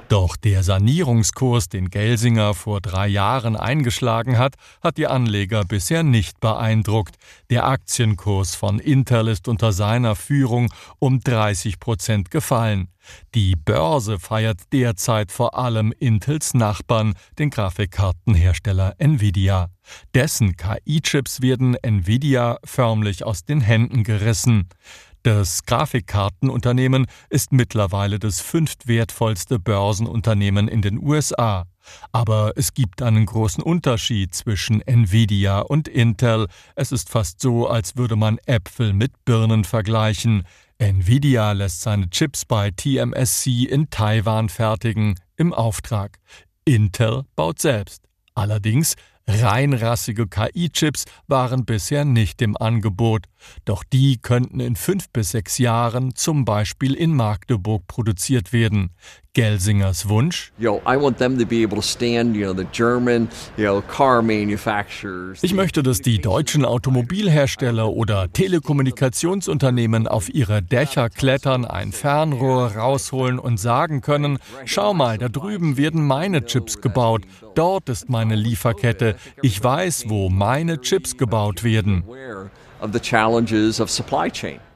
Doch 0.09 0.37
der 0.37 0.63
Sanierungskurs, 0.63 1.69
den 1.69 1.91
Gelsinger 1.91 2.55
vor 2.55 2.81
drei 2.81 3.09
Jahren 3.09 3.57
eingeschlagen 3.57 4.39
hat, 4.39 4.55
hat 4.83 4.99
die 4.99 5.07
Anleger 5.07 5.65
bisher 5.65 6.03
nicht 6.03 6.41
beeindruckt. 6.41 7.17
Der 7.51 7.67
Aktienkurs 7.67 8.55
von 8.55 8.79
Intel 8.79 9.29
ist 9.29 9.49
unter 9.49 9.73
seiner 9.73 10.15
Führung 10.15 10.73
um 10.99 11.21
30 11.21 11.81
Prozent 11.81 12.31
gefallen. 12.31 12.89
Die 13.35 13.55
Börse 13.57 14.19
feiert 14.19 14.61
derzeit 14.73 15.33
vor 15.33 15.57
allem 15.57 15.93
Intels 15.99 16.55
Nachbarn, 16.55 17.15
den 17.39 17.51
Grafikkartenhersteller 17.51 18.95
Nvidia. 18.99 19.69
Dessen 20.15 20.57
KI-Chips 20.57 21.41
werden 21.43 21.77
Nvidia 21.77 22.59
förmlich 22.65 23.25
aus 23.25 23.45
den 23.45 23.61
Händen 23.61 24.03
gerissen. 24.03 24.69
Das 25.27 25.65
Grafikkartenunternehmen 25.65 27.09
ist 27.31 27.51
mittlerweile 27.51 28.21
das 28.21 28.41
fünftwertvollste 28.41 29.59
Börsenunternehmen 29.59 30.69
in 30.69 30.83
den 30.83 31.05
USA. 31.05 31.65
Aber 32.13 32.53
es 32.55 32.75
gibt 32.75 33.03
einen 33.03 33.27
großen 33.27 33.61
Unterschied 33.61 34.37
zwischen 34.37 34.83
Nvidia 34.83 35.63
und 35.63 35.89
Intel. 35.89 36.47
Es 36.77 36.93
ist 36.93 37.11
fast 37.11 37.41
so, 37.41 37.67
als 37.67 37.97
würde 37.97 38.15
man 38.15 38.39
Äpfel 38.47 38.93
mit 38.93 39.25
Birnen 39.25 39.65
vergleichen. 39.65 40.45
Nvidia 40.79 41.51
lässt 41.51 41.81
seine 41.81 42.09
Chips 42.09 42.45
bei 42.45 42.71
TMSC 42.71 43.65
in 43.65 43.91
Taiwan 43.91 44.49
fertigen, 44.49 45.19
im 45.37 45.53
Auftrag. 45.53 46.21
Intel 46.65 47.25
baut 47.35 47.59
selbst. 47.59 48.05
Allerdings 48.37 48.95
Reinrassige 49.29 50.29
KI-Chips 50.29 51.05
waren 51.27 51.65
bisher 51.65 52.05
nicht 52.05 52.41
im 52.43 52.57
Angebot, 52.57 53.25
doch 53.65 53.83
die 53.83 54.19
könnten 54.19 54.61
in 54.61 54.77
fünf 54.77 55.09
bis 55.11 55.31
sechs 55.31 55.59
Jahren 55.59 56.15
zum 56.15 56.45
Beispiel 56.45 56.95
in 56.95 57.15
Magdeburg 57.15 57.87
produziert 57.89 58.53
werden. 58.53 58.91
Gelsingers 59.37 60.09
Wunsch? 60.09 60.51
Ich 65.43 65.53
möchte, 65.53 65.83
dass 65.83 66.01
die 66.01 66.23
deutschen 66.23 66.65
Automobilhersteller 66.65 67.91
oder 67.91 68.33
Telekommunikationsunternehmen 68.33 70.09
auf 70.09 70.33
ihre 70.33 70.63
Dächer 70.63 71.11
klettern, 71.11 71.67
ein 71.67 71.93
Fernrohr 71.93 72.77
rausholen 72.77 73.39
und 73.39 73.59
sagen 73.59 74.01
können, 74.01 74.39
schau 74.65 74.95
mal, 74.95 75.19
da 75.19 75.29
drüben 75.29 75.77
werden 75.77 76.07
meine 76.07 76.47
Chips 76.47 76.81
gebaut, 76.81 77.25
dort 77.55 77.91
ist 77.91 78.09
meine 78.09 78.37
Lieferkette, 78.37 79.16
ich 79.43 79.63
weiß, 79.63 80.05
wo 80.09 80.29
meine 80.29 80.81
Chips 80.81 81.17
gebaut 81.17 81.65
werden. 81.65 82.05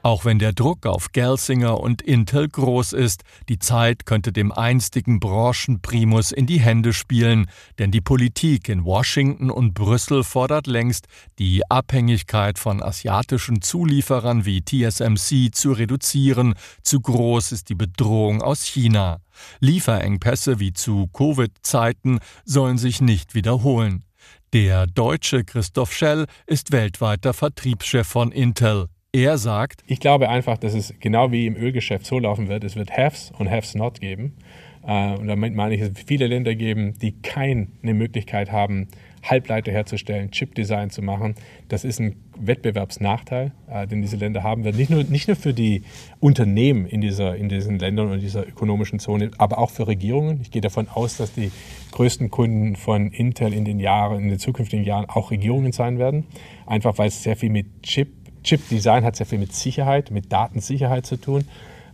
Auch 0.02 0.24
wenn 0.24 0.38
der 0.38 0.54
Druck 0.54 0.86
auf 0.86 1.12
Gelsinger 1.12 1.78
und 1.78 2.00
Intel 2.00 2.48
groß 2.48 2.94
ist, 2.94 3.22
die 3.50 3.58
Zeit 3.58 4.06
könnte 4.06 4.32
dem 4.32 4.50
einstigen 4.50 5.20
Branchenprimus 5.20 6.32
in 6.32 6.46
die 6.46 6.60
Hände 6.60 6.94
spielen, 6.94 7.50
denn 7.78 7.90
die 7.90 8.00
Politik 8.00 8.70
in 8.70 8.84
Washington 8.84 9.50
und 9.50 9.74
Brüssel 9.74 10.24
fordert 10.24 10.66
längst, 10.66 11.06
die 11.38 11.68
Abhängigkeit 11.70 12.58
von 12.58 12.82
asiatischen 12.82 13.60
Zulieferern 13.60 14.46
wie 14.46 14.62
TSMC 14.64 15.50
zu 15.52 15.72
reduzieren, 15.72 16.54
zu 16.82 17.00
groß 17.00 17.52
ist 17.52 17.68
die 17.68 17.74
Bedrohung 17.74 18.40
aus 18.40 18.64
China. 18.64 19.18
Lieferengpässe 19.60 20.58
wie 20.58 20.72
zu 20.72 21.08
Covid-Zeiten 21.08 22.20
sollen 22.46 22.78
sich 22.78 23.02
nicht 23.02 23.34
wiederholen. 23.34 24.04
Der 24.52 24.88
deutsche 24.88 25.44
Christoph 25.44 25.92
Schell 25.92 26.26
ist 26.44 26.72
weltweiter 26.72 27.32
Vertriebschef 27.32 28.04
von 28.04 28.32
Intel. 28.32 28.88
Er 29.12 29.38
sagt, 29.38 29.84
ich 29.86 30.00
glaube 30.00 30.28
einfach, 30.28 30.58
dass 30.58 30.74
es 30.74 30.92
genau 30.98 31.30
wie 31.30 31.46
im 31.46 31.54
Ölgeschäft 31.54 32.04
so 32.04 32.18
laufen 32.18 32.48
wird. 32.48 32.64
Es 32.64 32.74
wird 32.74 32.90
Haves 32.90 33.30
und 33.38 33.48
Haves 33.48 33.76
Not 33.76 34.00
geben. 34.00 34.36
Äh, 34.84 35.14
und 35.14 35.28
damit 35.28 35.54
meine 35.54 35.76
ich, 35.76 35.80
es 35.80 35.88
wird 35.90 36.04
viele 36.04 36.26
Länder 36.26 36.56
geben, 36.56 36.98
die 36.98 37.12
keine 37.22 37.68
Möglichkeit 37.82 38.50
haben, 38.50 38.88
Halbleiter 39.22 39.72
herzustellen, 39.72 40.30
Chip-Design 40.30 40.90
zu 40.90 41.02
machen. 41.02 41.34
Das 41.68 41.84
ist 41.84 42.00
ein 42.00 42.16
Wettbewerbsnachteil, 42.38 43.52
äh, 43.70 43.86
den 43.86 44.02
diese 44.02 44.16
Länder 44.16 44.42
haben 44.42 44.64
werden. 44.64 44.76
Nicht 44.76 44.90
nur, 44.90 45.04
nicht 45.04 45.28
nur 45.28 45.36
für 45.36 45.52
die 45.52 45.82
Unternehmen 46.20 46.86
in, 46.86 47.00
dieser, 47.00 47.36
in 47.36 47.48
diesen 47.48 47.78
Ländern 47.78 48.10
und 48.10 48.20
dieser 48.20 48.46
ökonomischen 48.46 48.98
Zone, 48.98 49.30
aber 49.38 49.58
auch 49.58 49.70
für 49.70 49.86
Regierungen. 49.86 50.40
Ich 50.42 50.50
gehe 50.50 50.62
davon 50.62 50.88
aus, 50.88 51.16
dass 51.16 51.32
die 51.32 51.50
größten 51.92 52.30
Kunden 52.30 52.76
von 52.76 53.10
Intel 53.10 53.52
in 53.52 53.64
den 53.64 53.78
Jahren, 53.78 54.22
in 54.22 54.28
den 54.30 54.38
zukünftigen 54.38 54.84
Jahren 54.84 55.06
auch 55.08 55.30
Regierungen 55.30 55.72
sein 55.72 55.98
werden. 55.98 56.24
Einfach 56.66 56.96
weil 56.98 57.08
es 57.08 57.22
sehr 57.22 57.36
viel 57.36 57.50
mit 57.50 57.82
Chip, 57.82 58.08
Chip-Design 58.42 59.04
hat 59.04 59.16
sehr 59.16 59.26
viel 59.26 59.38
mit 59.38 59.52
Sicherheit, 59.52 60.10
mit 60.10 60.32
Datensicherheit 60.32 61.04
zu 61.04 61.16
tun. 61.16 61.44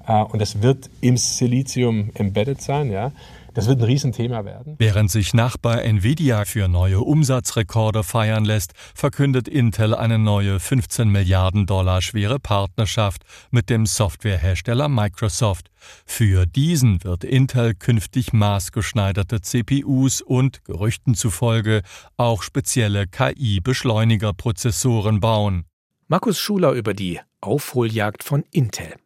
Äh, 0.06 0.23
und 0.23 0.40
das 0.40 0.62
wird 0.62 0.90
im 1.00 1.16
Silizium 1.16 2.11
embedded 2.14 2.61
sein, 2.61 2.90
ja. 2.90 3.12
Das 3.56 3.66
wird 3.68 3.80
ein 3.80 3.84
Riesenthema 3.84 4.44
werden. 4.44 4.75
Während 4.76 5.10
sich 5.10 5.32
Nachbar 5.32 5.82
Nvidia 5.82 6.44
für 6.44 6.68
neue 6.68 7.00
Umsatzrekorde 7.00 8.02
feiern 8.02 8.44
lässt, 8.44 8.75
verkündet 8.94 9.48
Intel 9.48 9.94
eine 9.94 10.18
neue 10.18 10.60
15 10.60 11.08
Milliarden 11.08 11.64
Dollar 11.64 12.02
schwere 12.02 12.38
Partnerschaft 12.38 13.22
mit 13.50 13.70
dem 13.70 13.86
Softwarehersteller 13.86 14.90
Microsoft. 14.90 15.70
Für 16.04 16.44
diesen 16.44 17.02
wird 17.02 17.25
Intel 17.25 17.72
künftig 17.72 18.34
maßgeschneiderte 18.34 19.40
CPUs 19.40 20.20
und, 20.20 20.62
Gerüchten 20.66 21.14
zufolge, 21.14 21.80
auch 22.18 22.42
spezielle 22.42 23.06
KI-Beschleunigerprozessoren 23.06 25.20
bauen. 25.20 25.64
Markus 26.08 26.38
Schuler 26.38 26.72
über 26.72 26.92
die 26.92 27.20
Aufholjagd 27.40 28.22
von 28.22 28.44
Intel. 28.50 28.96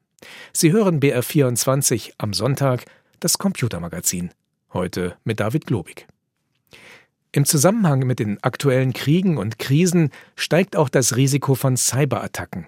Sie 0.53 0.73
hören 0.73 1.01
BR24 1.01 2.15
am 2.19 2.33
Sonntag, 2.33 2.85
das 3.21 3.39
Computermagazin. 3.39 4.31
Heute 4.73 5.17
mit 5.25 5.41
David 5.41 5.67
Globig. 5.67 6.07
Im 7.33 7.45
Zusammenhang 7.45 8.01
mit 8.01 8.19
den 8.19 8.43
aktuellen 8.43 8.93
Kriegen 8.93 9.39
und 9.39 9.59
Krisen 9.59 10.11
steigt 10.35 10.75
auch 10.75 10.89
das 10.89 11.15
Risiko 11.17 11.55
von 11.55 11.77
Cyberattacken. 11.77 12.67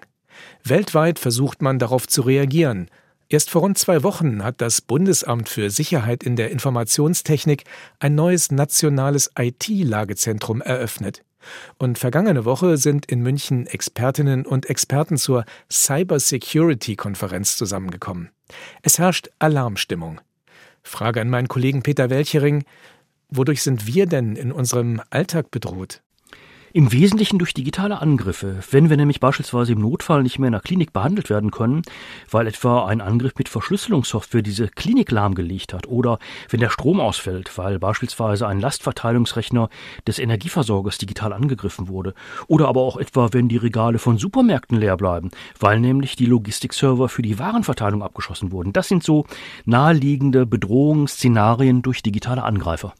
Weltweit 0.63 1.19
versucht 1.19 1.61
man 1.61 1.79
darauf 1.79 2.07
zu 2.07 2.21
reagieren. 2.21 2.89
Erst 3.27 3.49
vor 3.49 3.61
rund 3.61 3.77
zwei 3.77 4.03
Wochen 4.03 4.43
hat 4.43 4.61
das 4.61 4.81
Bundesamt 4.81 5.49
für 5.49 5.69
Sicherheit 5.69 6.23
in 6.23 6.35
der 6.35 6.51
Informationstechnik 6.51 7.63
ein 7.99 8.15
neues 8.15 8.51
nationales 8.51 9.31
IT-Lagezentrum 9.37 10.61
eröffnet. 10.61 11.23
Und 11.77 11.97
vergangene 11.97 12.45
Woche 12.45 12.77
sind 12.77 13.05
in 13.05 13.21
München 13.21 13.67
Expertinnen 13.67 14.45
und 14.45 14.69
Experten 14.69 15.17
zur 15.17 15.43
Cybersecurity-Konferenz 15.69 17.57
zusammengekommen. 17.57 18.29
Es 18.81 18.97
herrscht 18.97 19.29
Alarmstimmung. 19.39 20.21
Frage 20.83 21.21
an 21.21 21.29
meinen 21.29 21.47
Kollegen 21.47 21.81
Peter 21.81 22.09
Welchering. 22.09 22.63
Wodurch 23.29 23.63
sind 23.63 23.87
wir 23.87 24.05
denn 24.05 24.35
in 24.35 24.51
unserem 24.51 25.01
Alltag 25.09 25.49
bedroht? 25.49 26.01
Im 26.75 26.91
Wesentlichen 26.91 27.37
durch 27.37 27.53
digitale 27.53 28.01
Angriffe. 28.01 28.57
Wenn 28.71 28.89
wir 28.89 28.97
nämlich 28.97 29.19
beispielsweise 29.19 29.73
im 29.73 29.79
Notfall 29.79 30.23
nicht 30.23 30.39
mehr 30.39 30.47
in 30.47 30.53
der 30.53 30.61
Klinik 30.61 30.91
behandelt 30.91 31.29
werden 31.29 31.51
können, 31.51 31.83
weil 32.31 32.47
etwa 32.47 32.87
ein 32.87 32.99
Angriff 32.99 33.33
mit 33.37 33.47
Verschlüsselungssoftware 33.47 34.41
diese 34.41 34.69
Klinik 34.69 35.11
lahmgelegt 35.11 35.71
hat 35.71 35.87
oder 35.87 36.17
wenn 36.49 36.61
der 36.61 36.71
Strom 36.71 36.99
ausfällt, 36.99 37.59
weil 37.59 37.77
beispielsweise 37.77 38.47
ein 38.47 38.59
Lastverteilungsrechner 38.59 39.69
des 40.07 40.17
Energieversorgers 40.17 40.97
digital 40.97 41.31
angegriffen 41.31 41.89
wurde 41.89 42.15
oder 42.47 42.69
aber 42.69 42.81
auch 42.81 42.97
etwa 42.97 43.31
wenn 43.33 43.49
die 43.49 43.57
Regale 43.57 43.99
von 43.99 44.17
Supermärkten 44.17 44.79
leer 44.79 44.97
bleiben, 44.97 45.29
weil 45.59 45.79
nämlich 45.79 46.15
die 46.15 46.25
Logistikserver 46.25 47.07
für 47.07 47.21
die 47.21 47.37
Warenverteilung 47.37 48.01
abgeschossen 48.01 48.51
wurden. 48.51 48.73
Das 48.73 48.87
sind 48.87 49.03
so 49.03 49.27
naheliegende 49.65 50.47
Bedrohungsszenarien 50.47 51.83
durch 51.83 52.01
digitale 52.01 52.41
Angreifer. 52.41 52.95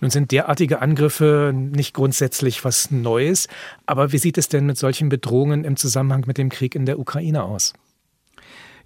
Nun 0.00 0.10
sind 0.10 0.32
derartige 0.32 0.82
Angriffe 0.82 1.52
nicht 1.54 1.94
grundsätzlich 1.94 2.64
was 2.64 2.90
Neues, 2.90 3.48
aber 3.86 4.12
wie 4.12 4.18
sieht 4.18 4.38
es 4.38 4.48
denn 4.48 4.66
mit 4.66 4.78
solchen 4.78 5.08
Bedrohungen 5.08 5.64
im 5.64 5.76
Zusammenhang 5.76 6.24
mit 6.26 6.38
dem 6.38 6.48
Krieg 6.48 6.74
in 6.74 6.86
der 6.86 6.98
Ukraine 6.98 7.44
aus? 7.44 7.72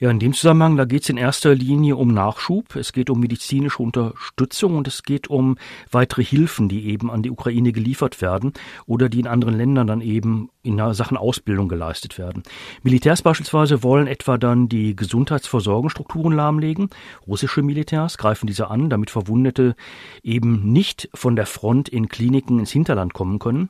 Ja, 0.00 0.12
in 0.12 0.20
dem 0.20 0.32
Zusammenhang, 0.32 0.76
da 0.76 0.84
geht 0.84 1.02
es 1.02 1.08
in 1.08 1.16
erster 1.16 1.56
Linie 1.56 1.96
um 1.96 2.14
Nachschub, 2.14 2.76
es 2.76 2.92
geht 2.92 3.10
um 3.10 3.18
medizinische 3.18 3.82
Unterstützung 3.82 4.76
und 4.76 4.86
es 4.86 5.02
geht 5.02 5.26
um 5.26 5.56
weitere 5.90 6.22
Hilfen, 6.22 6.68
die 6.68 6.86
eben 6.86 7.10
an 7.10 7.24
die 7.24 7.32
Ukraine 7.32 7.72
geliefert 7.72 8.22
werden 8.22 8.52
oder 8.86 9.08
die 9.08 9.18
in 9.18 9.26
anderen 9.26 9.56
Ländern 9.56 9.88
dann 9.88 10.00
eben 10.00 10.50
in 10.62 10.78
Sachen 10.94 11.16
Ausbildung 11.16 11.68
geleistet 11.68 12.16
werden. 12.16 12.44
Militärs 12.84 13.22
beispielsweise 13.22 13.82
wollen 13.82 14.06
etwa 14.06 14.38
dann 14.38 14.68
die 14.68 14.94
Gesundheitsversorgungsstrukturen 14.94 16.32
lahmlegen. 16.32 16.90
Russische 17.26 17.62
Militärs 17.62 18.18
greifen 18.18 18.46
diese 18.46 18.70
an, 18.70 18.90
damit 18.90 19.10
Verwundete 19.10 19.74
eben 20.22 20.72
nicht 20.72 21.08
von 21.12 21.34
der 21.34 21.46
Front 21.46 21.88
in 21.88 22.08
Kliniken 22.08 22.60
ins 22.60 22.70
Hinterland 22.70 23.14
kommen 23.14 23.40
können. 23.40 23.68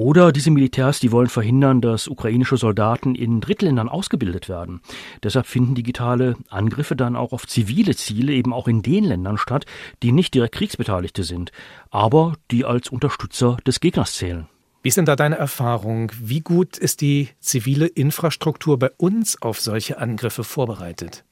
Oder 0.00 0.32
diese 0.32 0.50
Militärs, 0.50 0.98
die 0.98 1.12
wollen 1.12 1.28
verhindern, 1.28 1.82
dass 1.82 2.08
ukrainische 2.08 2.56
Soldaten 2.56 3.14
in 3.14 3.42
Drittländern 3.42 3.90
ausgebildet 3.90 4.48
werden. 4.48 4.80
Deshalb 5.22 5.44
finden 5.44 5.74
digitale 5.74 6.36
Angriffe 6.48 6.96
dann 6.96 7.16
auch 7.16 7.34
auf 7.34 7.46
zivile 7.46 7.94
Ziele 7.94 8.32
eben 8.32 8.54
auch 8.54 8.66
in 8.66 8.80
den 8.80 9.04
Ländern 9.04 9.36
statt, 9.36 9.66
die 10.02 10.12
nicht 10.12 10.32
direkt 10.32 10.54
Kriegsbeteiligte 10.54 11.22
sind, 11.22 11.52
aber 11.90 12.32
die 12.50 12.64
als 12.64 12.88
Unterstützer 12.88 13.58
des 13.66 13.80
Gegners 13.80 14.14
zählen. 14.14 14.48
Wie 14.82 14.88
ist 14.88 14.96
denn 14.96 15.04
da 15.04 15.16
deine 15.16 15.36
Erfahrung? 15.36 16.10
Wie 16.18 16.40
gut 16.40 16.78
ist 16.78 17.02
die 17.02 17.28
zivile 17.38 17.86
Infrastruktur 17.86 18.78
bei 18.78 18.90
uns 18.96 19.42
auf 19.42 19.60
solche 19.60 19.98
Angriffe 19.98 20.44
vorbereitet? 20.44 21.26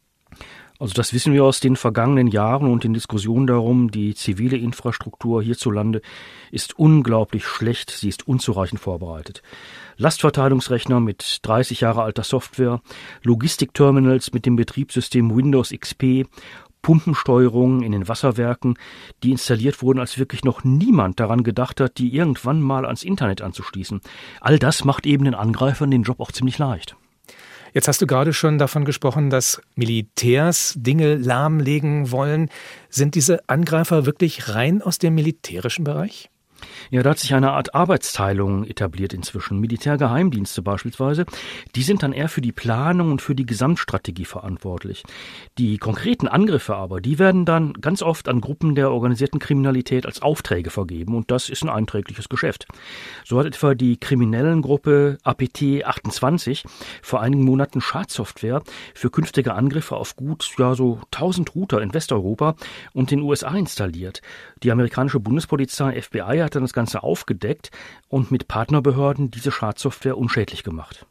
Also 0.80 0.94
das 0.94 1.12
wissen 1.12 1.32
wir 1.32 1.42
aus 1.42 1.58
den 1.58 1.74
vergangenen 1.74 2.28
Jahren 2.28 2.70
und 2.70 2.84
den 2.84 2.94
Diskussionen 2.94 3.48
darum, 3.48 3.90
die 3.90 4.14
zivile 4.14 4.56
Infrastruktur 4.56 5.42
hierzulande 5.42 6.02
ist 6.52 6.78
unglaublich 6.78 7.46
schlecht, 7.46 7.90
sie 7.90 8.08
ist 8.08 8.28
unzureichend 8.28 8.80
vorbereitet. 8.80 9.42
Lastverteilungsrechner 9.96 11.00
mit 11.00 11.40
30 11.42 11.80
Jahre 11.80 12.02
alter 12.02 12.22
Software, 12.22 12.80
Logistikterminals 13.24 14.32
mit 14.32 14.46
dem 14.46 14.54
Betriebssystem 14.54 15.36
Windows 15.36 15.74
XP, 15.76 16.26
Pumpensteuerungen 16.80 17.82
in 17.82 17.90
den 17.90 18.06
Wasserwerken, 18.06 18.78
die 19.24 19.32
installiert 19.32 19.82
wurden, 19.82 19.98
als 19.98 20.16
wirklich 20.16 20.44
noch 20.44 20.62
niemand 20.62 21.18
daran 21.18 21.42
gedacht 21.42 21.80
hat, 21.80 21.98
die 21.98 22.14
irgendwann 22.14 22.62
mal 22.62 22.86
ans 22.86 23.02
Internet 23.02 23.42
anzuschließen. 23.42 24.00
All 24.40 24.60
das 24.60 24.84
macht 24.84 25.06
eben 25.06 25.24
den 25.24 25.34
Angreifern 25.34 25.90
den 25.90 26.04
Job 26.04 26.20
auch 26.20 26.30
ziemlich 26.30 26.56
leicht. 26.56 26.96
Jetzt 27.74 27.88
hast 27.88 28.00
du 28.00 28.06
gerade 28.06 28.32
schon 28.32 28.58
davon 28.58 28.84
gesprochen, 28.84 29.30
dass 29.30 29.60
Militärs 29.74 30.74
Dinge 30.76 31.16
lahmlegen 31.16 32.10
wollen. 32.10 32.48
Sind 32.88 33.14
diese 33.14 33.48
Angreifer 33.48 34.06
wirklich 34.06 34.54
rein 34.54 34.82
aus 34.82 34.98
dem 34.98 35.14
militärischen 35.14 35.84
Bereich? 35.84 36.30
Ja, 36.90 37.02
da 37.02 37.10
hat 37.10 37.18
sich 37.18 37.34
eine 37.34 37.52
Art 37.52 37.74
Arbeitsteilung 37.74 38.64
etabliert 38.64 39.12
inzwischen. 39.12 39.60
Militärgeheimdienste 39.60 40.62
beispielsweise, 40.62 41.26
die 41.74 41.82
sind 41.82 42.02
dann 42.02 42.12
eher 42.12 42.28
für 42.28 42.40
die 42.40 42.52
Planung 42.52 43.10
und 43.10 43.22
für 43.22 43.34
die 43.34 43.46
Gesamtstrategie 43.46 44.24
verantwortlich. 44.24 45.02
Die 45.58 45.78
konkreten 45.78 46.28
Angriffe 46.28 46.76
aber, 46.76 47.00
die 47.00 47.18
werden 47.18 47.44
dann 47.44 47.74
ganz 47.74 48.02
oft 48.02 48.28
an 48.28 48.40
Gruppen 48.40 48.74
der 48.74 48.90
organisierten 48.90 49.40
Kriminalität 49.40 50.06
als 50.06 50.22
Aufträge 50.22 50.70
vergeben 50.70 51.14
und 51.14 51.30
das 51.30 51.48
ist 51.48 51.62
ein 51.62 51.68
einträgliches 51.68 52.28
Geschäft. 52.28 52.66
So 53.24 53.38
hat 53.38 53.46
etwa 53.46 53.74
die 53.74 53.98
kriminellen 53.98 54.62
Gruppe 54.62 55.18
APT 55.22 55.84
28 55.84 56.64
vor 57.02 57.20
einigen 57.20 57.44
Monaten 57.44 57.80
Schadsoftware 57.80 58.62
für 58.94 59.10
künftige 59.10 59.54
Angriffe 59.54 59.96
auf 59.96 60.16
gut 60.16 60.48
ja 60.58 60.74
so 60.74 61.00
1000 61.12 61.54
Router 61.54 61.82
in 61.82 61.94
Westeuropa 61.94 62.54
und 62.92 63.10
den 63.10 63.20
USA 63.20 63.54
installiert. 63.54 64.22
Die 64.62 64.70
amerikanische 64.70 65.20
Bundespolizei 65.20 66.00
FBI 66.00 66.40
hat 66.42 66.47
dann 66.54 66.62
das 66.62 66.72
Ganze 66.72 67.02
aufgedeckt 67.02 67.70
und 68.08 68.30
mit 68.30 68.48
Partnerbehörden 68.48 69.30
diese 69.30 69.50
Schadsoftware 69.52 70.18
unschädlich 70.18 70.62
gemacht. 70.62 71.06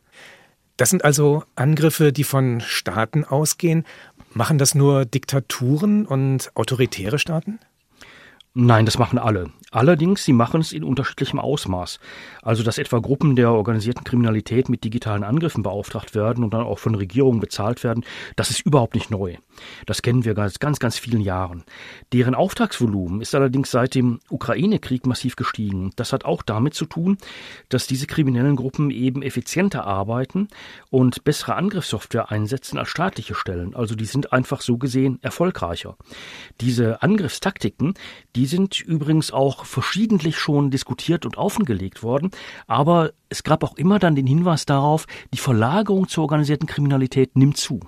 Das 0.78 0.92
sind 0.92 1.04
also 1.04 1.44
Angriffe, 1.56 2.14
die 2.14 2.24
von 2.24 2.62
Staaten 2.62 3.26
ausgehen. 3.26 3.84
Machen 4.34 4.60
das 4.60 4.76
nur 4.76 5.06
Diktaturen 5.06 6.06
und 6.06 6.52
autoritäre 6.56 7.18
Staaten? 7.18 7.60
Nein, 8.54 8.86
das 8.86 8.98
machen 8.98 9.20
alle. 9.20 9.52
Allerdings, 9.70 10.24
sie 10.24 10.34
machen 10.34 10.62
es 10.62 10.72
in 10.72 10.86
unterschiedlichem 10.86 11.40
Ausmaß. 11.40 12.00
Also, 12.42 12.64
dass 12.64 12.78
etwa 12.78 13.00
Gruppen 13.00 13.36
der 13.36 13.52
organisierten 13.52 14.06
Kriminalität 14.06 14.70
mit 14.70 14.86
digitalen 14.86 15.24
Angriffen 15.24 15.62
beauftragt 15.62 16.16
werden 16.16 16.44
und 16.44 16.54
dann 16.54 16.66
auch 16.66 16.80
von 16.80 16.96
Regierungen 16.96 17.42
bezahlt 17.42 17.84
werden, 17.84 18.06
das 18.38 18.50
ist 18.50 18.62
überhaupt 18.62 18.96
nicht 18.96 19.12
neu. 19.12 19.36
Das 19.86 20.02
kennen 20.02 20.24
wir 20.24 20.34
ganz, 20.36 20.60
ganz, 20.60 20.80
ganz 20.80 20.98
vielen 20.98 21.20
Jahren. 21.20 21.64
Deren 22.14 22.34
Auftragsvolumen 22.34 23.20
ist 23.20 23.36
allerdings 23.36 23.70
seit 23.70 23.94
dem 23.94 24.20
Ukraine-Krieg 24.30 25.06
massiv 25.06 25.36
gestiegen. 25.36 25.92
Das 25.98 26.14
hat 26.14 26.24
auch 26.24 26.42
damit 26.42 26.74
zu 26.74 26.86
tun, 26.86 27.18
dass 27.68 27.88
diese 27.88 28.08
kriminellen 28.08 28.56
Gruppen 28.56 28.90
eben 28.90 29.22
effizienter 29.22 29.86
arbeiten 29.86 30.48
und 30.90 31.26
bessere 31.26 31.56
Angriffssoftware 31.56 32.32
einsetzen 32.32 32.78
als 32.78 32.90
staatliche 32.90 33.36
Stellen. 33.36 33.76
Also, 33.76 33.96
die 33.96 34.06
sind 34.06 34.32
einfach 34.32 34.62
so 34.62 34.78
gesehen 34.78 35.20
erfolgreicher. 35.22 35.98
Diese 36.62 37.04
Angriffstaktiken, 37.04 37.94
die 38.36 38.47
sind 38.48 38.80
übrigens 38.80 39.32
auch 39.32 39.66
verschiedentlich 39.66 40.38
schon 40.38 40.72
diskutiert 40.72 41.26
und 41.26 41.38
offengelegt 41.38 42.04
worden, 42.04 42.32
aber 42.66 43.12
es 43.30 43.44
gab 43.44 43.64
auch 43.64 43.78
immer 43.78 44.00
dann 44.00 44.16
den 44.16 44.28
Hinweis 44.28 44.66
darauf, 44.66 45.06
die 45.34 45.38
Verlagerung 45.38 46.08
zur 46.08 46.24
organisierten 46.24 46.68
Kriminalität 46.68 47.36
nimmt 47.36 47.58
zu. 47.58 47.80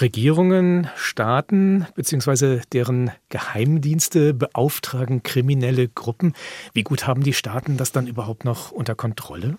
Regierungen, 0.00 0.88
Staaten 0.96 1.86
bzw. 1.94 2.62
deren 2.72 3.12
Geheimdienste 3.28 4.34
beauftragen 4.34 5.22
kriminelle 5.22 5.88
Gruppen. 5.88 6.34
Wie 6.72 6.82
gut 6.82 7.06
haben 7.06 7.22
die 7.22 7.32
Staaten 7.32 7.76
das 7.76 7.92
dann 7.92 8.08
überhaupt 8.08 8.44
noch 8.44 8.72
unter 8.72 8.96
Kontrolle? 8.96 9.56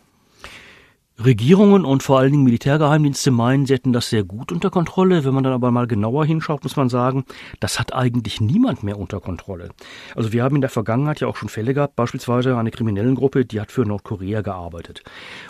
Regierungen 1.23 1.85
und 1.85 2.03
vor 2.03 2.19
allen 2.19 2.31
Dingen 2.33 2.43
Militärgeheimdienste 2.43 3.31
meinen, 3.31 3.65
sie 3.65 3.73
hätten 3.73 3.93
das 3.93 4.09
sehr 4.09 4.25
gut 4.25 4.51
unter 4.51 4.69
Kontrolle. 4.69 5.23
Wenn 5.23 5.33
man 5.33 5.45
dann 5.45 5.53
aber 5.53 5.71
mal 5.71 5.87
genauer 5.87 6.25
hinschaut, 6.25 6.63
muss 6.63 6.75
man 6.75 6.89
sagen, 6.89 7.23
das 7.61 7.79
hat 7.79 7.93
eigentlich 7.93 8.41
niemand 8.41 8.83
mehr 8.83 8.99
unter 8.99 9.21
Kontrolle. 9.21 9.69
Also 10.13 10.33
wir 10.33 10.43
haben 10.43 10.55
in 10.55 10.61
der 10.61 10.69
Vergangenheit 10.69 11.21
ja 11.21 11.27
auch 11.27 11.37
schon 11.37 11.47
Fälle 11.47 11.73
gehabt, 11.73 11.95
beispielsweise 11.95 12.57
eine 12.57 12.71
kriminellen 12.71 13.15
Gruppe, 13.15 13.45
die 13.45 13.61
hat 13.61 13.71
für 13.71 13.85
Nordkorea 13.85 14.41
gearbeitet. 14.41 15.03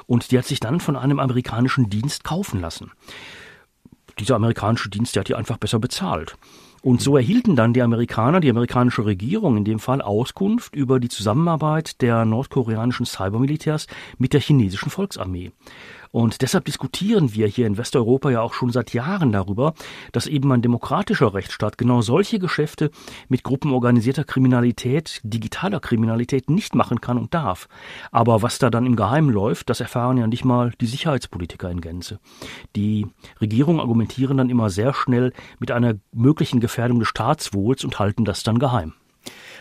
Und 0.05 0.29
die 0.31 0.37
hat 0.37 0.45
sich 0.45 0.59
dann 0.59 0.79
von 0.79 0.95
einem 0.95 1.19
amerikanischen 1.19 1.89
Dienst 1.89 2.23
kaufen 2.23 2.61
lassen. 2.61 2.91
Dieser 4.19 4.35
amerikanische 4.35 4.89
Dienst, 4.89 5.15
der 5.15 5.21
hat 5.21 5.29
die 5.29 5.35
einfach 5.35 5.57
besser 5.57 5.79
bezahlt. 5.79 6.37
Und 6.85 7.01
so 7.01 7.17
erhielten 7.17 7.55
dann 7.55 7.73
die 7.73 7.81
Amerikaner, 7.81 8.41
die 8.41 8.49
amerikanische 8.51 9.07
Regierung 9.07 9.57
in 9.57 9.65
dem 9.65 9.79
Fall 9.79 10.03
Auskunft 10.03 10.75
über 10.75 10.99
die 10.99 11.09
Zusammenarbeit 11.09 11.99
der 12.03 12.25
nordkoreanischen 12.25 13.07
Cybermilitärs 13.07 13.87
mit 14.19 14.33
der 14.33 14.39
chinesischen 14.39 14.91
Volksarmee. 14.91 15.51
Und 16.15 16.41
deshalb 16.41 16.63
diskutieren 16.63 17.34
wir 17.34 17.45
hier 17.45 17.67
in 17.67 17.78
Westeuropa 17.78 18.30
ja 18.30 18.39
auch 18.39 18.54
schon 18.54 18.69
seit 18.69 18.93
Jahren 18.93 19.34
darüber, 19.34 19.73
dass 20.13 20.28
eben 20.28 20.49
ein 20.54 20.62
demokratischer 20.62 21.34
Rechtsstaat 21.34 21.78
genau 21.78 21.99
solche 21.99 22.39
Geschäfte 22.39 22.89
mit 23.28 23.43
Gruppen 23.43 23.73
organisierter 23.73 24.23
Kriminalität, 24.23 25.19
digitaler 25.23 25.82
Kriminalität 25.82 26.49
nicht 26.49 26.73
machen 26.73 27.01
kann 27.01 27.17
und 27.17 27.34
darf. 27.34 27.67
Aber 28.13 28.41
was 28.41 28.60
da 28.60 28.69
dann 28.69 28.86
im 28.86 28.95
Geheimen 28.95 29.30
läuft, 29.30 29.69
das 29.69 29.82
erfahren 29.82 30.15
ja 30.15 30.25
nicht 30.25 30.45
mal 30.45 30.71
die 30.80 30.86
Sicherheitspolitiker 30.86 31.69
in 31.69 31.82
Gänze. 31.82 32.21
Die 32.78 33.08
Regierungen 33.41 33.82
argumentieren 33.82 34.38
dann 34.38 34.49
immer 34.49 34.69
sehr 34.69 34.93
schnell 34.93 35.34
mit 35.60 35.71
einer 35.71 35.95
möglichen 36.13 36.62
Gefährdung 36.62 36.99
des 36.99 37.10
Staatswohls 37.10 37.84
und 37.84 37.99
halten 37.99 38.23
das 38.23 38.43
dann 38.43 38.58
geheim. 38.60 38.93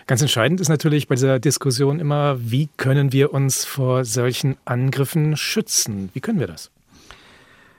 Ganz 0.07 0.21
entscheidend 0.21 0.61
ist 0.61 0.69
natürlich 0.69 1.09
bei 1.09 1.14
dieser 1.14 1.38
Diskussion 1.38 1.99
immer, 1.99 2.37
wie 2.38 2.69
können 2.77 3.12
wir 3.12 3.33
uns 3.33 3.64
vor 3.64 4.05
solchen 4.05 4.57
Angriffen 4.67 5.37
schützen? 5.37 6.11
Wie 6.12 6.21
können 6.21 6.40
wir 6.40 6.47
das? 6.47 6.71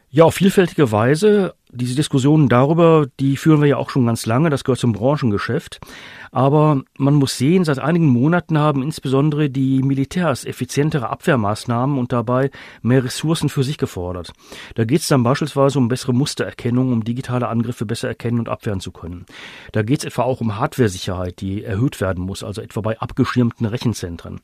Ja, 0.10 0.24
auf 0.24 0.36
vielfältige 0.36 0.92
Weise. 0.92 1.54
Diese 1.76 1.96
Diskussionen 1.96 2.48
darüber, 2.48 3.08
die 3.20 3.36
führen 3.36 3.62
wir 3.62 3.68
ja 3.68 3.78
auch 3.78 3.90
schon 3.90 4.06
ganz 4.06 4.26
lange. 4.26 4.50
Das 4.50 4.64
gehört 4.64 4.80
zum 4.80 4.94
Branchengeschäft. 4.94 5.80
Aber 6.32 6.82
man 6.98 7.14
muss 7.14 7.38
sehen, 7.38 7.64
seit 7.64 7.80
einigen 7.80 8.08
Monaten 8.08 8.58
haben 8.58 8.84
insbesondere 8.84 9.50
die 9.50 9.82
Militärs 9.82 10.44
effizientere 10.44 11.10
Abwehrmaßnahmen 11.10 11.98
und 11.98 12.12
dabei 12.12 12.52
mehr 12.82 13.06
Ressourcen 13.06 13.48
für 13.48 13.64
sich 13.64 13.78
gefordert. 13.78 14.34
Da 14.76 14.84
geht 14.84 15.00
es 15.00 15.08
dann 15.08 15.24
beispielsweise 15.24 15.80
um 15.80 15.88
bessere 15.88 16.14
Mustererkennung, 16.14 16.92
um 16.92 17.06
digitale 17.06 17.48
Angriffe 17.48 17.86
besser 17.86 18.10
erkennen 18.10 18.40
und 18.40 18.50
abwehren 18.50 18.82
zu 18.82 18.92
können. 18.92 19.26
Da 19.72 19.82
geht 19.82 20.00
es 20.00 20.06
etwa 20.06 20.24
auch 20.24 20.42
um 20.42 20.58
Hardware-Sicherheit, 20.58 21.40
die 21.40 21.64
erhöht 21.64 22.02
werden 22.02 22.26
muss, 22.26 22.44
also 22.44 22.62
etwa 22.62 22.82
bei 22.82 23.00
abgeschirmten 23.00 23.66
Rechenzentren. 23.66 24.42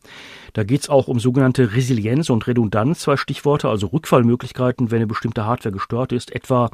Da 0.54 0.64
geht 0.64 0.82
es 0.82 0.90
auch 0.90 1.10
um 1.10 1.20
sogenannte 1.20 1.74
Resilienz 1.74 2.30
und 2.30 2.48
Redundanz, 2.48 3.00
zwei 3.00 3.18
Stichworte, 3.18 3.68
also 3.68 3.88
Rückfallmöglichkeiten, 3.88 4.92
wenn 4.92 5.00
eine 5.00 5.08
bestimmte 5.08 5.46
Hardware 5.46 5.74
gestört 5.74 6.14
ist, 6.14 6.34
etwa 6.34 6.70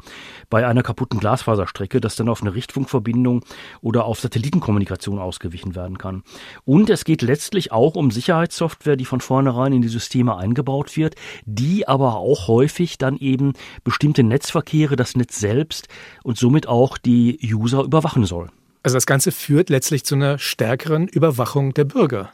bei 0.50 0.66
einer 0.66 0.82
kaputten 0.82 1.20
Glasfaserstrecke, 1.20 2.00
das 2.00 2.16
dann 2.16 2.28
auf 2.28 2.42
eine 2.42 2.54
Richtfunkverbindung 2.54 3.44
oder 3.80 4.04
auf 4.04 4.20
Satellitenkommunikation 4.20 5.18
ausgewichen 5.18 5.74
werden 5.74 5.98
kann. 5.98 6.22
Und 6.64 6.90
es 6.90 7.04
geht 7.04 7.22
letztlich 7.22 7.72
auch 7.72 7.94
um 7.94 8.10
Sicherheitssoftware, 8.10 8.96
die 8.96 9.04
von 9.04 9.20
vornherein 9.20 9.72
in 9.72 9.82
die 9.82 9.88
Systeme 9.88 10.36
eingebaut 10.36 10.96
wird, 10.96 11.14
die 11.44 11.86
aber 11.86 12.16
auch 12.16 12.48
häufig 12.48 12.98
dann 12.98 13.16
eben 13.16 13.52
bestimmte 13.84 14.22
Netzverkehre, 14.22 14.96
das 14.96 15.16
Netz 15.16 15.38
selbst 15.38 15.88
und 16.22 16.38
somit 16.38 16.66
auch 16.66 16.98
die 16.98 17.38
User 17.42 17.82
überwachen 17.82 18.24
soll. 18.24 18.48
Also 18.82 18.96
das 18.96 19.06
Ganze 19.06 19.32
führt 19.32 19.70
letztlich 19.70 20.04
zu 20.04 20.14
einer 20.14 20.38
stärkeren 20.38 21.08
Überwachung 21.08 21.74
der 21.74 21.84
Bürger. 21.84 22.30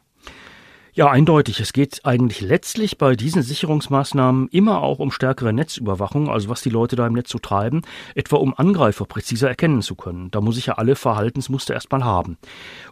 Ja, 0.96 1.10
eindeutig. 1.10 1.58
Es 1.58 1.72
geht 1.72 2.02
eigentlich 2.04 2.40
letztlich 2.40 2.98
bei 2.98 3.16
diesen 3.16 3.42
Sicherungsmaßnahmen 3.42 4.46
immer 4.52 4.80
auch 4.80 5.00
um 5.00 5.10
stärkere 5.10 5.52
Netzüberwachung, 5.52 6.30
also 6.30 6.48
was 6.48 6.62
die 6.62 6.70
Leute 6.70 6.94
da 6.94 7.04
im 7.04 7.14
Netz 7.14 7.30
so 7.30 7.40
treiben, 7.40 7.82
etwa 8.14 8.36
um 8.36 8.54
Angreifer 8.56 9.04
präziser 9.04 9.48
erkennen 9.48 9.82
zu 9.82 9.96
können. 9.96 10.30
Da 10.30 10.40
muss 10.40 10.56
ich 10.56 10.66
ja 10.66 10.74
alle 10.74 10.94
Verhaltensmuster 10.94 11.74
erstmal 11.74 12.04
haben. 12.04 12.38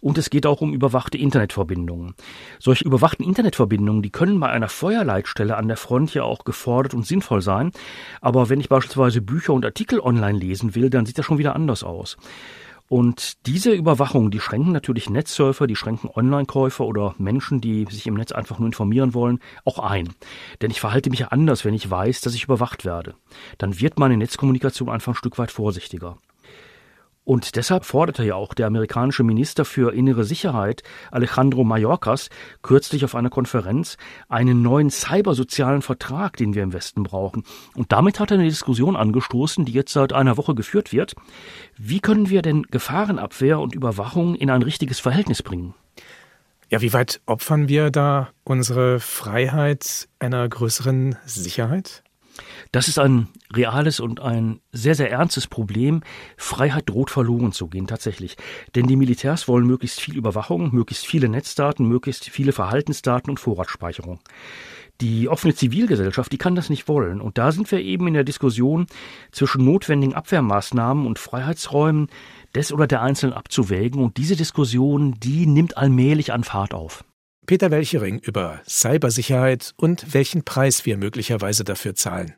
Und 0.01 0.19
es 0.19 0.31
geht 0.31 0.47
auch 0.47 0.61
um 0.63 0.75
überwachte 0.75 1.17
Internetverbindungen. 1.17 2.17
Solche 2.59 2.85
überwachten 2.85 3.23
Internetverbindungen, 3.23 4.03
die 4.03 4.11
können 4.11 4.41
bei 4.41 4.49
einer 4.49 4.69
Feuerleitstelle 4.69 5.57
an 5.57 5.69
der 5.69 5.77
Front 5.77 6.13
ja 6.13 6.25
auch 6.25 6.43
gefordert 6.43 6.95
und 6.95 7.07
sinnvoll 7.07 7.41
sein. 7.41 7.71
Aber 8.21 8.49
wenn 8.49 8.59
ich 8.59 8.69
beispielsweise 8.69 9.23
Bücher 9.23 9.53
und 9.53 9.65
Artikel 9.65 10.01
online 10.01 10.41
lesen 10.41 10.75
will, 10.75 10.91
dann 10.91 11.07
sieht 11.07 11.19
das 11.19 11.27
schon 11.27 11.39
wieder 11.39 11.55
anders 11.55 11.85
aus. 11.85 12.17
Und 12.93 13.47
diese 13.47 13.73
Überwachung, 13.73 14.31
die 14.31 14.39
schränken 14.39 14.71
natürlich 14.71 15.09
Netzsurfer, 15.09 15.67
die 15.67 15.77
schränken 15.77 16.11
Online-Käufer 16.15 16.85
oder 16.85 17.15
Menschen, 17.17 17.63
die 17.63 17.87
sich 17.89 18.07
im 18.07 18.13
Netz 18.13 18.33
einfach 18.33 18.59
nur 18.59 18.67
informieren 18.67 19.15
wollen, 19.15 19.39
auch 19.65 19.79
ein. 19.79 20.11
Denn 20.61 20.71
ich 20.71 20.83
verhalte 20.83 21.09
mich 21.09 21.21
ja 21.21 21.29
anders, 21.29 21.65
wenn 21.65 21.73
ich 21.73 21.91
weiß, 21.91 22.21
dass 22.21 22.35
ich 22.35 22.45
überwacht 22.45 22.85
werde. 22.85 23.15
Dann 23.57 23.81
wird 23.81 23.99
meine 23.99 24.19
Netzkommunikation 24.19 24.91
einfach 24.91 25.15
ein 25.15 25.17
Stück 25.17 25.39
weit 25.39 25.51
vorsichtiger. 25.51 26.19
Und 27.25 27.55
deshalb 27.55 27.85
forderte 27.85 28.25
ja 28.25 28.35
auch 28.35 28.53
der 28.53 28.67
amerikanische 28.67 29.23
Minister 29.23 29.65
für 29.65 29.95
innere 29.95 30.25
Sicherheit, 30.25 30.83
Alejandro 31.13 31.63
Mayorkas, 31.63 32.31
kürzlich 32.63 33.05
auf 33.05 33.15
einer 33.15 33.31
Konferenz 33.31 33.97
einen 34.29 34.63
neuen 34.63 34.91
cybersozialen 34.91 35.83
Vertrag, 35.83 36.37
den 36.37 36.55
wir 36.55 36.65
im 36.65 36.73
Westen 36.73 37.05
brauchen. 37.05 37.45
Und 37.75 37.93
damit 37.93 38.19
hat 38.19 38.33
er 38.33 38.39
eine 38.39 38.49
Diskussion 38.49 38.97
angestoßen, 38.97 39.65
die 39.65 39.73
jetzt 39.73 39.93
seit 39.93 40.13
einer 40.13 40.37
Woche 40.37 40.57
geführt 40.57 40.93
wird. 40.93 41.15
Wie 41.77 42.01
können 42.01 42.29
wir 42.29 42.43
denn 42.43 42.65
Gefahrenabwehr 42.65 43.61
und 43.61 43.75
Überwachung 43.75 44.35
in 44.35 44.51
ein 44.51 44.63
richtiges 44.63 44.99
Verhältnis 44.99 45.43
bringen? 45.43 45.75
Ja, 46.71 46.81
wie 46.81 46.93
weit 46.93 47.21
opfern 47.27 47.69
wir 47.69 47.91
da 47.91 48.31
unsere 48.45 48.99
Freiheit 48.99 50.09
einer 50.19 50.49
größeren 50.49 51.17
Sicherheit? 51.25 52.03
Das 52.71 52.89
ist 52.89 52.99
ein 52.99 53.29
reales 53.55 54.01
und 54.01 54.21
ein 54.21 54.61
sehr, 54.73 54.95
sehr 54.95 55.11
ernstes 55.11 55.47
Problem. 55.47 56.03
Freiheit 56.37 56.89
droht 56.89 57.11
verloren 57.11 57.53
zu 57.53 57.69
gehen, 57.69 57.87
tatsächlich. 57.87 58.37
Denn 58.75 58.87
die 58.87 58.97
Militärs 58.97 59.49
wollen 59.49 59.67
möglichst 59.67 60.01
viel 60.01 60.17
Überwachung, 60.17 60.75
möglichst 60.75 61.07
viele 61.07 61.29
Netzdaten, 61.29 61.87
möglichst 61.87 62.29
viele 62.29 62.53
Verhaltensdaten 62.53 63.31
und 63.31 63.41
Vorratsspeicherung. 63.41 64.21
Die 65.01 65.29
offene 65.29 65.55
Zivilgesellschaft, 65.55 66.31
die 66.31 66.39
kann 66.39 66.55
das 66.55 66.71
nicht 66.71 66.87
wollen. 66.87 67.21
Und 67.21 67.37
da 67.37 67.51
sind 67.51 67.71
wir 67.73 67.81
eben 67.81 68.07
in 68.07 68.15
der 68.15 68.25
Diskussion 68.25 68.87
zwischen 69.33 69.65
notwendigen 69.65 70.15
Abwehrmaßnahmen 70.15 71.07
und 71.07 71.19
Freiheitsräumen 71.19 72.09
des 72.55 72.73
oder 72.73 72.87
der 72.87 73.03
Einzelnen 73.03 73.33
abzuwägen. 73.33 74.01
Und 74.03 74.17
diese 74.17 74.37
Diskussion, 74.37 75.17
die 75.19 75.47
nimmt 75.47 75.77
allmählich 75.77 76.33
an 76.33 76.45
Fahrt 76.45 76.73
auf. 76.73 77.05
Peter 77.47 77.71
Welchering 77.71 78.21
über 78.21 78.61
Cybersicherheit 78.69 79.75
und 79.77 80.15
welchen 80.15 80.45
Preis 80.45 80.87
wir 80.87 80.97
möglicherweise 80.97 81.65
dafür 81.65 81.95
zahlen. 81.95 82.35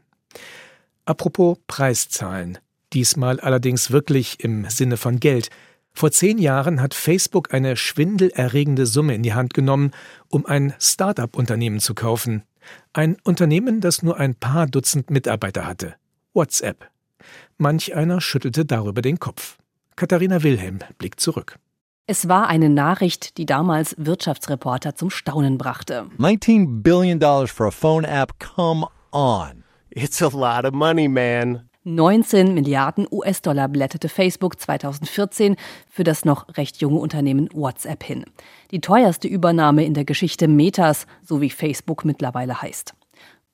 Apropos 1.04 1.58
Preiszahlen. 1.66 2.58
Diesmal 2.92 3.40
allerdings 3.40 3.90
wirklich 3.90 4.40
im 4.40 4.68
Sinne 4.70 4.96
von 4.96 5.20
Geld. 5.20 5.50
Vor 5.92 6.10
zehn 6.10 6.38
Jahren 6.38 6.80
hat 6.80 6.94
Facebook 6.94 7.52
eine 7.52 7.76
schwindelerregende 7.76 8.86
Summe 8.86 9.14
in 9.14 9.22
die 9.22 9.34
Hand 9.34 9.52
genommen, 9.52 9.90
um 10.28 10.46
ein 10.46 10.74
Start-up-Unternehmen 10.80 11.80
zu 11.80 11.94
kaufen. 11.94 12.42
Ein 12.92 13.16
Unternehmen, 13.24 13.80
das 13.80 14.02
nur 14.02 14.18
ein 14.18 14.34
paar 14.34 14.66
Dutzend 14.66 15.10
Mitarbeiter 15.10 15.66
hatte. 15.66 15.96
WhatsApp. 16.32 16.90
Manch 17.58 17.94
einer 17.94 18.20
schüttelte 18.20 18.64
darüber 18.64 19.02
den 19.02 19.18
Kopf. 19.18 19.58
Katharina 19.96 20.42
Wilhelm 20.42 20.78
blickt 20.98 21.20
zurück. 21.20 21.58
Es 22.06 22.28
war 22.28 22.48
eine 22.48 22.68
Nachricht, 22.68 23.38
die 23.38 23.46
damals 23.46 23.94
Wirtschaftsreporter 23.96 24.94
zum 24.94 25.08
Staunen 25.08 25.56
brachte. 25.56 26.04
19 26.18 26.82
billion 26.82 27.18
dollars 27.18 27.50
for 27.50 27.66
a 27.66 27.70
phone 27.70 28.04
app, 28.04 28.38
come 28.38 28.86
on. 29.10 29.64
It's 29.88 30.20
a 30.20 30.28
lot 30.28 30.66
of 30.66 30.74
money, 30.74 31.08
man. 31.08 31.70
19 31.84 32.52
Milliarden 32.52 33.06
US-Dollar 33.10 33.68
blätterte 33.68 34.10
Facebook 34.10 34.60
2014 34.60 35.56
für 35.88 36.04
das 36.04 36.26
noch 36.26 36.46
recht 36.58 36.82
junge 36.82 36.98
Unternehmen 36.98 37.48
WhatsApp 37.54 38.04
hin. 38.04 38.26
Die 38.70 38.82
teuerste 38.82 39.26
Übernahme 39.26 39.86
in 39.86 39.94
der 39.94 40.04
Geschichte 40.04 40.46
Metas, 40.46 41.06
so 41.22 41.40
wie 41.40 41.48
Facebook 41.48 42.04
mittlerweile 42.04 42.60
heißt. 42.60 42.92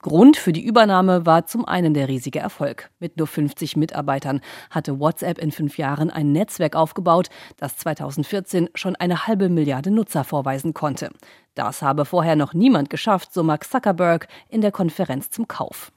Grund 0.02 0.38
für 0.38 0.52
die 0.52 0.64
Übernahme 0.64 1.26
war 1.26 1.44
zum 1.44 1.66
einen 1.66 1.92
der 1.92 2.08
riesige 2.08 2.38
Erfolg. 2.38 2.88
Mit 3.00 3.18
nur 3.18 3.26
50 3.26 3.76
Mitarbeitern 3.76 4.40
hatte 4.70 4.98
WhatsApp 4.98 5.38
in 5.38 5.52
fünf 5.52 5.76
Jahren 5.76 6.08
ein 6.08 6.32
Netzwerk 6.32 6.74
aufgebaut, 6.74 7.28
das 7.58 7.76
2014 7.76 8.70
schon 8.74 8.96
eine 8.96 9.26
halbe 9.26 9.50
Milliarde 9.50 9.90
Nutzer 9.90 10.24
vorweisen 10.24 10.72
konnte. 10.72 11.10
Das 11.54 11.82
habe 11.82 12.06
vorher 12.06 12.34
noch 12.34 12.54
niemand 12.54 12.88
geschafft, 12.88 13.34
so 13.34 13.42
Mark 13.42 13.64
Zuckerberg 13.64 14.28
in 14.48 14.62
der 14.62 14.72
Konferenz 14.72 15.28
zum 15.28 15.46
Kauf. 15.48 15.92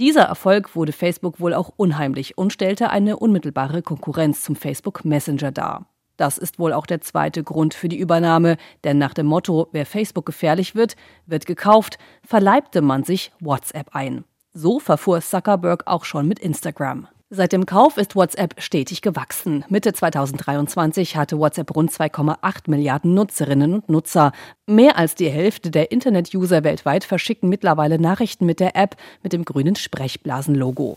Dieser 0.00 0.22
Erfolg 0.22 0.74
wurde 0.74 0.92
Facebook 0.92 1.38
wohl 1.38 1.54
auch 1.54 1.70
unheimlich 1.76 2.36
und 2.36 2.52
stellte 2.52 2.90
eine 2.90 3.18
unmittelbare 3.18 3.82
Konkurrenz 3.82 4.42
zum 4.42 4.56
Facebook 4.56 5.04
Messenger 5.04 5.52
dar. 5.52 5.86
Das 6.16 6.38
ist 6.38 6.58
wohl 6.58 6.72
auch 6.72 6.86
der 6.86 7.00
zweite 7.00 7.42
Grund 7.42 7.74
für 7.74 7.88
die 7.88 7.98
Übernahme, 7.98 8.56
denn 8.84 8.98
nach 8.98 9.14
dem 9.14 9.26
Motto, 9.26 9.68
wer 9.72 9.86
Facebook 9.86 10.26
gefährlich 10.26 10.74
wird, 10.74 10.96
wird 11.26 11.46
gekauft, 11.46 11.98
verleibte 12.24 12.80
man 12.80 13.04
sich 13.04 13.32
WhatsApp 13.40 13.94
ein. 13.94 14.24
So 14.52 14.78
verfuhr 14.78 15.20
Zuckerberg 15.20 15.82
auch 15.86 16.04
schon 16.04 16.26
mit 16.26 16.38
Instagram. 16.38 17.08
Seit 17.28 17.52
dem 17.52 17.66
Kauf 17.66 17.96
ist 17.96 18.14
WhatsApp 18.14 18.54
stetig 18.62 19.02
gewachsen. 19.02 19.64
Mitte 19.68 19.92
2023 19.92 21.16
hatte 21.16 21.38
WhatsApp 21.38 21.74
rund 21.74 21.90
2,8 21.90 22.70
Milliarden 22.70 23.14
Nutzerinnen 23.14 23.74
und 23.74 23.88
Nutzer. 23.88 24.30
Mehr 24.66 24.96
als 24.96 25.16
die 25.16 25.28
Hälfte 25.28 25.72
der 25.72 25.90
Internet-User 25.90 26.62
weltweit 26.62 27.02
verschicken 27.02 27.48
mittlerweile 27.48 27.98
Nachrichten 27.98 28.46
mit 28.46 28.60
der 28.60 28.76
App 28.76 28.94
mit 29.24 29.32
dem 29.32 29.44
grünen 29.44 29.74
Sprechblasen-Logo. 29.74 30.94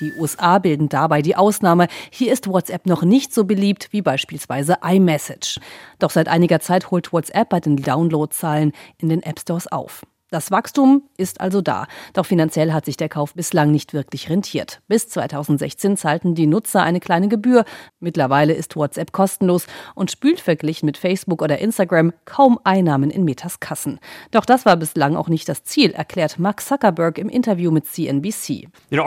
Die 0.00 0.12
USA 0.14 0.58
bilden 0.58 0.88
dabei 0.88 1.22
die 1.22 1.36
Ausnahme. 1.36 1.88
Hier 2.10 2.32
ist 2.32 2.48
WhatsApp 2.48 2.86
noch 2.86 3.02
nicht 3.02 3.32
so 3.32 3.44
beliebt 3.44 3.88
wie 3.92 4.02
beispielsweise 4.02 4.78
iMessage. 4.82 5.58
Doch 5.98 6.10
seit 6.10 6.28
einiger 6.28 6.60
Zeit 6.60 6.90
holt 6.90 7.12
WhatsApp 7.12 7.48
bei 7.48 7.60
den 7.60 7.76
Downloadzahlen 7.76 8.72
in 8.98 9.08
den 9.08 9.22
App 9.22 9.40
Stores 9.40 9.70
auf. 9.70 10.02
Das 10.30 10.50
Wachstum 10.50 11.04
ist 11.16 11.40
also 11.40 11.60
da, 11.60 11.86
doch 12.12 12.26
finanziell 12.26 12.72
hat 12.72 12.84
sich 12.84 12.96
der 12.96 13.08
Kauf 13.08 13.34
bislang 13.34 13.70
nicht 13.70 13.94
wirklich 13.94 14.28
rentiert. 14.28 14.80
Bis 14.88 15.08
2016 15.08 15.96
zahlten 15.96 16.34
die 16.34 16.48
Nutzer 16.48 16.82
eine 16.82 16.98
kleine 16.98 17.28
Gebühr. 17.28 17.64
Mittlerweile 18.00 18.52
ist 18.52 18.74
WhatsApp 18.74 19.12
kostenlos 19.12 19.68
und 19.94 20.10
spült 20.10 20.40
verglichen 20.40 20.86
mit 20.86 20.96
Facebook 20.96 21.42
oder 21.42 21.58
Instagram 21.58 22.12
kaum 22.24 22.58
Einnahmen 22.64 23.10
in 23.10 23.22
Metas 23.22 23.60
Kassen. 23.60 24.00
Doch 24.32 24.44
das 24.44 24.66
war 24.66 24.76
bislang 24.76 25.14
auch 25.14 25.28
nicht 25.28 25.48
das 25.48 25.62
Ziel, 25.62 25.92
erklärt 25.92 26.40
Mark 26.40 26.60
Zuckerberg 26.60 27.18
im 27.18 27.28
Interview 27.28 27.70
mit 27.70 27.86
CNBC. 27.86 28.68
You 28.90 28.98
know, 28.98 29.04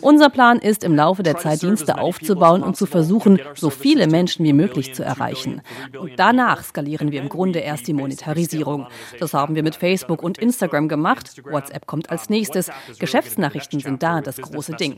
unser 0.00 0.30
Plan 0.30 0.58
ist, 0.58 0.84
im 0.84 0.94
Laufe 0.94 1.22
der 1.22 1.36
Zeit 1.36 1.62
Dienste 1.62 1.98
aufzubauen 1.98 2.62
und 2.62 2.76
zu 2.76 2.86
versuchen, 2.86 3.40
so 3.54 3.70
viele 3.70 4.06
Menschen 4.06 4.44
wie 4.44 4.52
möglich 4.52 4.94
zu 4.94 5.04
erreichen. 5.04 5.62
Und 5.98 6.12
danach 6.16 6.64
skalieren 6.64 7.12
wir 7.12 7.20
im 7.20 7.28
Grunde 7.28 7.60
erst 7.60 7.86
die 7.86 7.92
Monetarisierung. 7.94 8.86
Das 9.20 9.34
haben 9.34 9.54
wir 9.54 9.62
mit 9.62 9.76
Facebook 9.76 10.22
und 10.22 10.38
Instagram 10.38 10.88
gemacht. 10.88 11.42
WhatsApp 11.44 11.86
kommt 11.86 12.10
als 12.10 12.28
nächstes. 12.28 12.70
Geschäftsnachrichten 12.98 13.80
sind 13.80 14.02
da 14.02 14.20
das 14.20 14.36
große 14.36 14.72
Ding. 14.72 14.96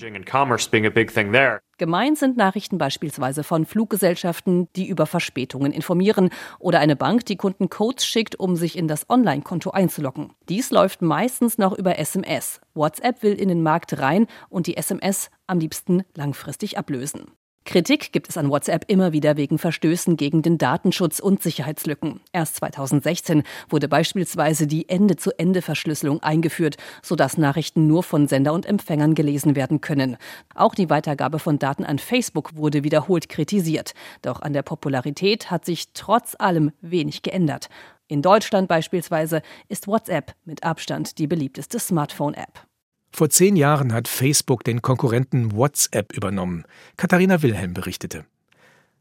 Gemeint 1.78 2.18
sind 2.18 2.36
Nachrichten 2.36 2.76
beispielsweise 2.76 3.44
von 3.44 3.64
Fluggesellschaften, 3.64 4.68
die 4.74 4.88
über 4.88 5.06
Verspätungen 5.06 5.72
informieren 5.72 6.30
oder 6.58 6.80
eine 6.80 6.96
Bank, 6.96 7.24
die 7.26 7.36
Kunden 7.36 7.70
Codes 7.70 8.04
schickt, 8.04 8.34
um 8.38 8.56
sich 8.56 8.76
in 8.76 8.88
das 8.88 9.08
Online-Konto 9.08 9.70
einzuloggen. 9.70 10.32
Dies 10.48 10.72
läuft 10.72 11.02
meistens 11.02 11.56
noch 11.56 11.72
über 11.72 11.96
SMS. 11.98 12.60
WhatsApp 12.74 13.22
will 13.22 13.34
in 13.34 13.48
den 13.48 13.62
Markt 13.62 14.00
rein 14.00 14.26
und 14.48 14.66
die 14.66 14.76
SMS 14.76 15.30
am 15.46 15.60
liebsten 15.60 16.02
langfristig 16.14 16.76
ablösen. 16.78 17.26
Kritik 17.68 18.12
gibt 18.12 18.30
es 18.30 18.38
an 18.38 18.48
WhatsApp 18.48 18.86
immer 18.88 19.12
wieder 19.12 19.36
wegen 19.36 19.58
Verstößen 19.58 20.16
gegen 20.16 20.40
den 20.40 20.56
Datenschutz 20.56 21.20
und 21.20 21.42
Sicherheitslücken. 21.42 22.20
Erst 22.32 22.56
2016 22.56 23.42
wurde 23.68 23.88
beispielsweise 23.88 24.66
die 24.66 24.88
Ende-zu-Ende-Verschlüsselung 24.88 26.22
eingeführt, 26.22 26.78
sodass 27.02 27.36
Nachrichten 27.36 27.86
nur 27.86 28.02
von 28.02 28.26
Sender 28.26 28.54
und 28.54 28.64
Empfängern 28.64 29.14
gelesen 29.14 29.54
werden 29.54 29.82
können. 29.82 30.16
Auch 30.54 30.74
die 30.74 30.88
Weitergabe 30.88 31.38
von 31.38 31.58
Daten 31.58 31.84
an 31.84 31.98
Facebook 31.98 32.56
wurde 32.56 32.84
wiederholt 32.84 33.28
kritisiert. 33.28 33.92
Doch 34.22 34.40
an 34.40 34.54
der 34.54 34.62
Popularität 34.62 35.50
hat 35.50 35.66
sich 35.66 35.92
trotz 35.92 36.36
allem 36.38 36.72
wenig 36.80 37.20
geändert. 37.20 37.68
In 38.06 38.22
Deutschland 38.22 38.68
beispielsweise 38.68 39.42
ist 39.68 39.86
WhatsApp 39.86 40.34
mit 40.46 40.64
Abstand 40.64 41.18
die 41.18 41.26
beliebteste 41.26 41.78
Smartphone-App. 41.78 42.67
Vor 43.10 43.30
zehn 43.30 43.56
Jahren 43.56 43.92
hat 43.92 44.08
Facebook 44.08 44.64
den 44.64 44.82
Konkurrenten 44.82 45.52
WhatsApp 45.52 46.12
übernommen. 46.12 46.64
Katharina 46.96 47.42
Wilhelm 47.42 47.74
berichtete. 47.74 48.24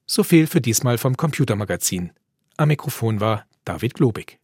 So 0.06 0.24
viel 0.24 0.48
für 0.48 0.62
diesmal 0.62 0.98
vom 0.98 1.18
Computermagazin. 1.18 2.12
Am 2.56 2.70
Mikrofon 2.70 3.20
war 3.20 3.46
David 3.66 3.94
Globig. 3.94 4.40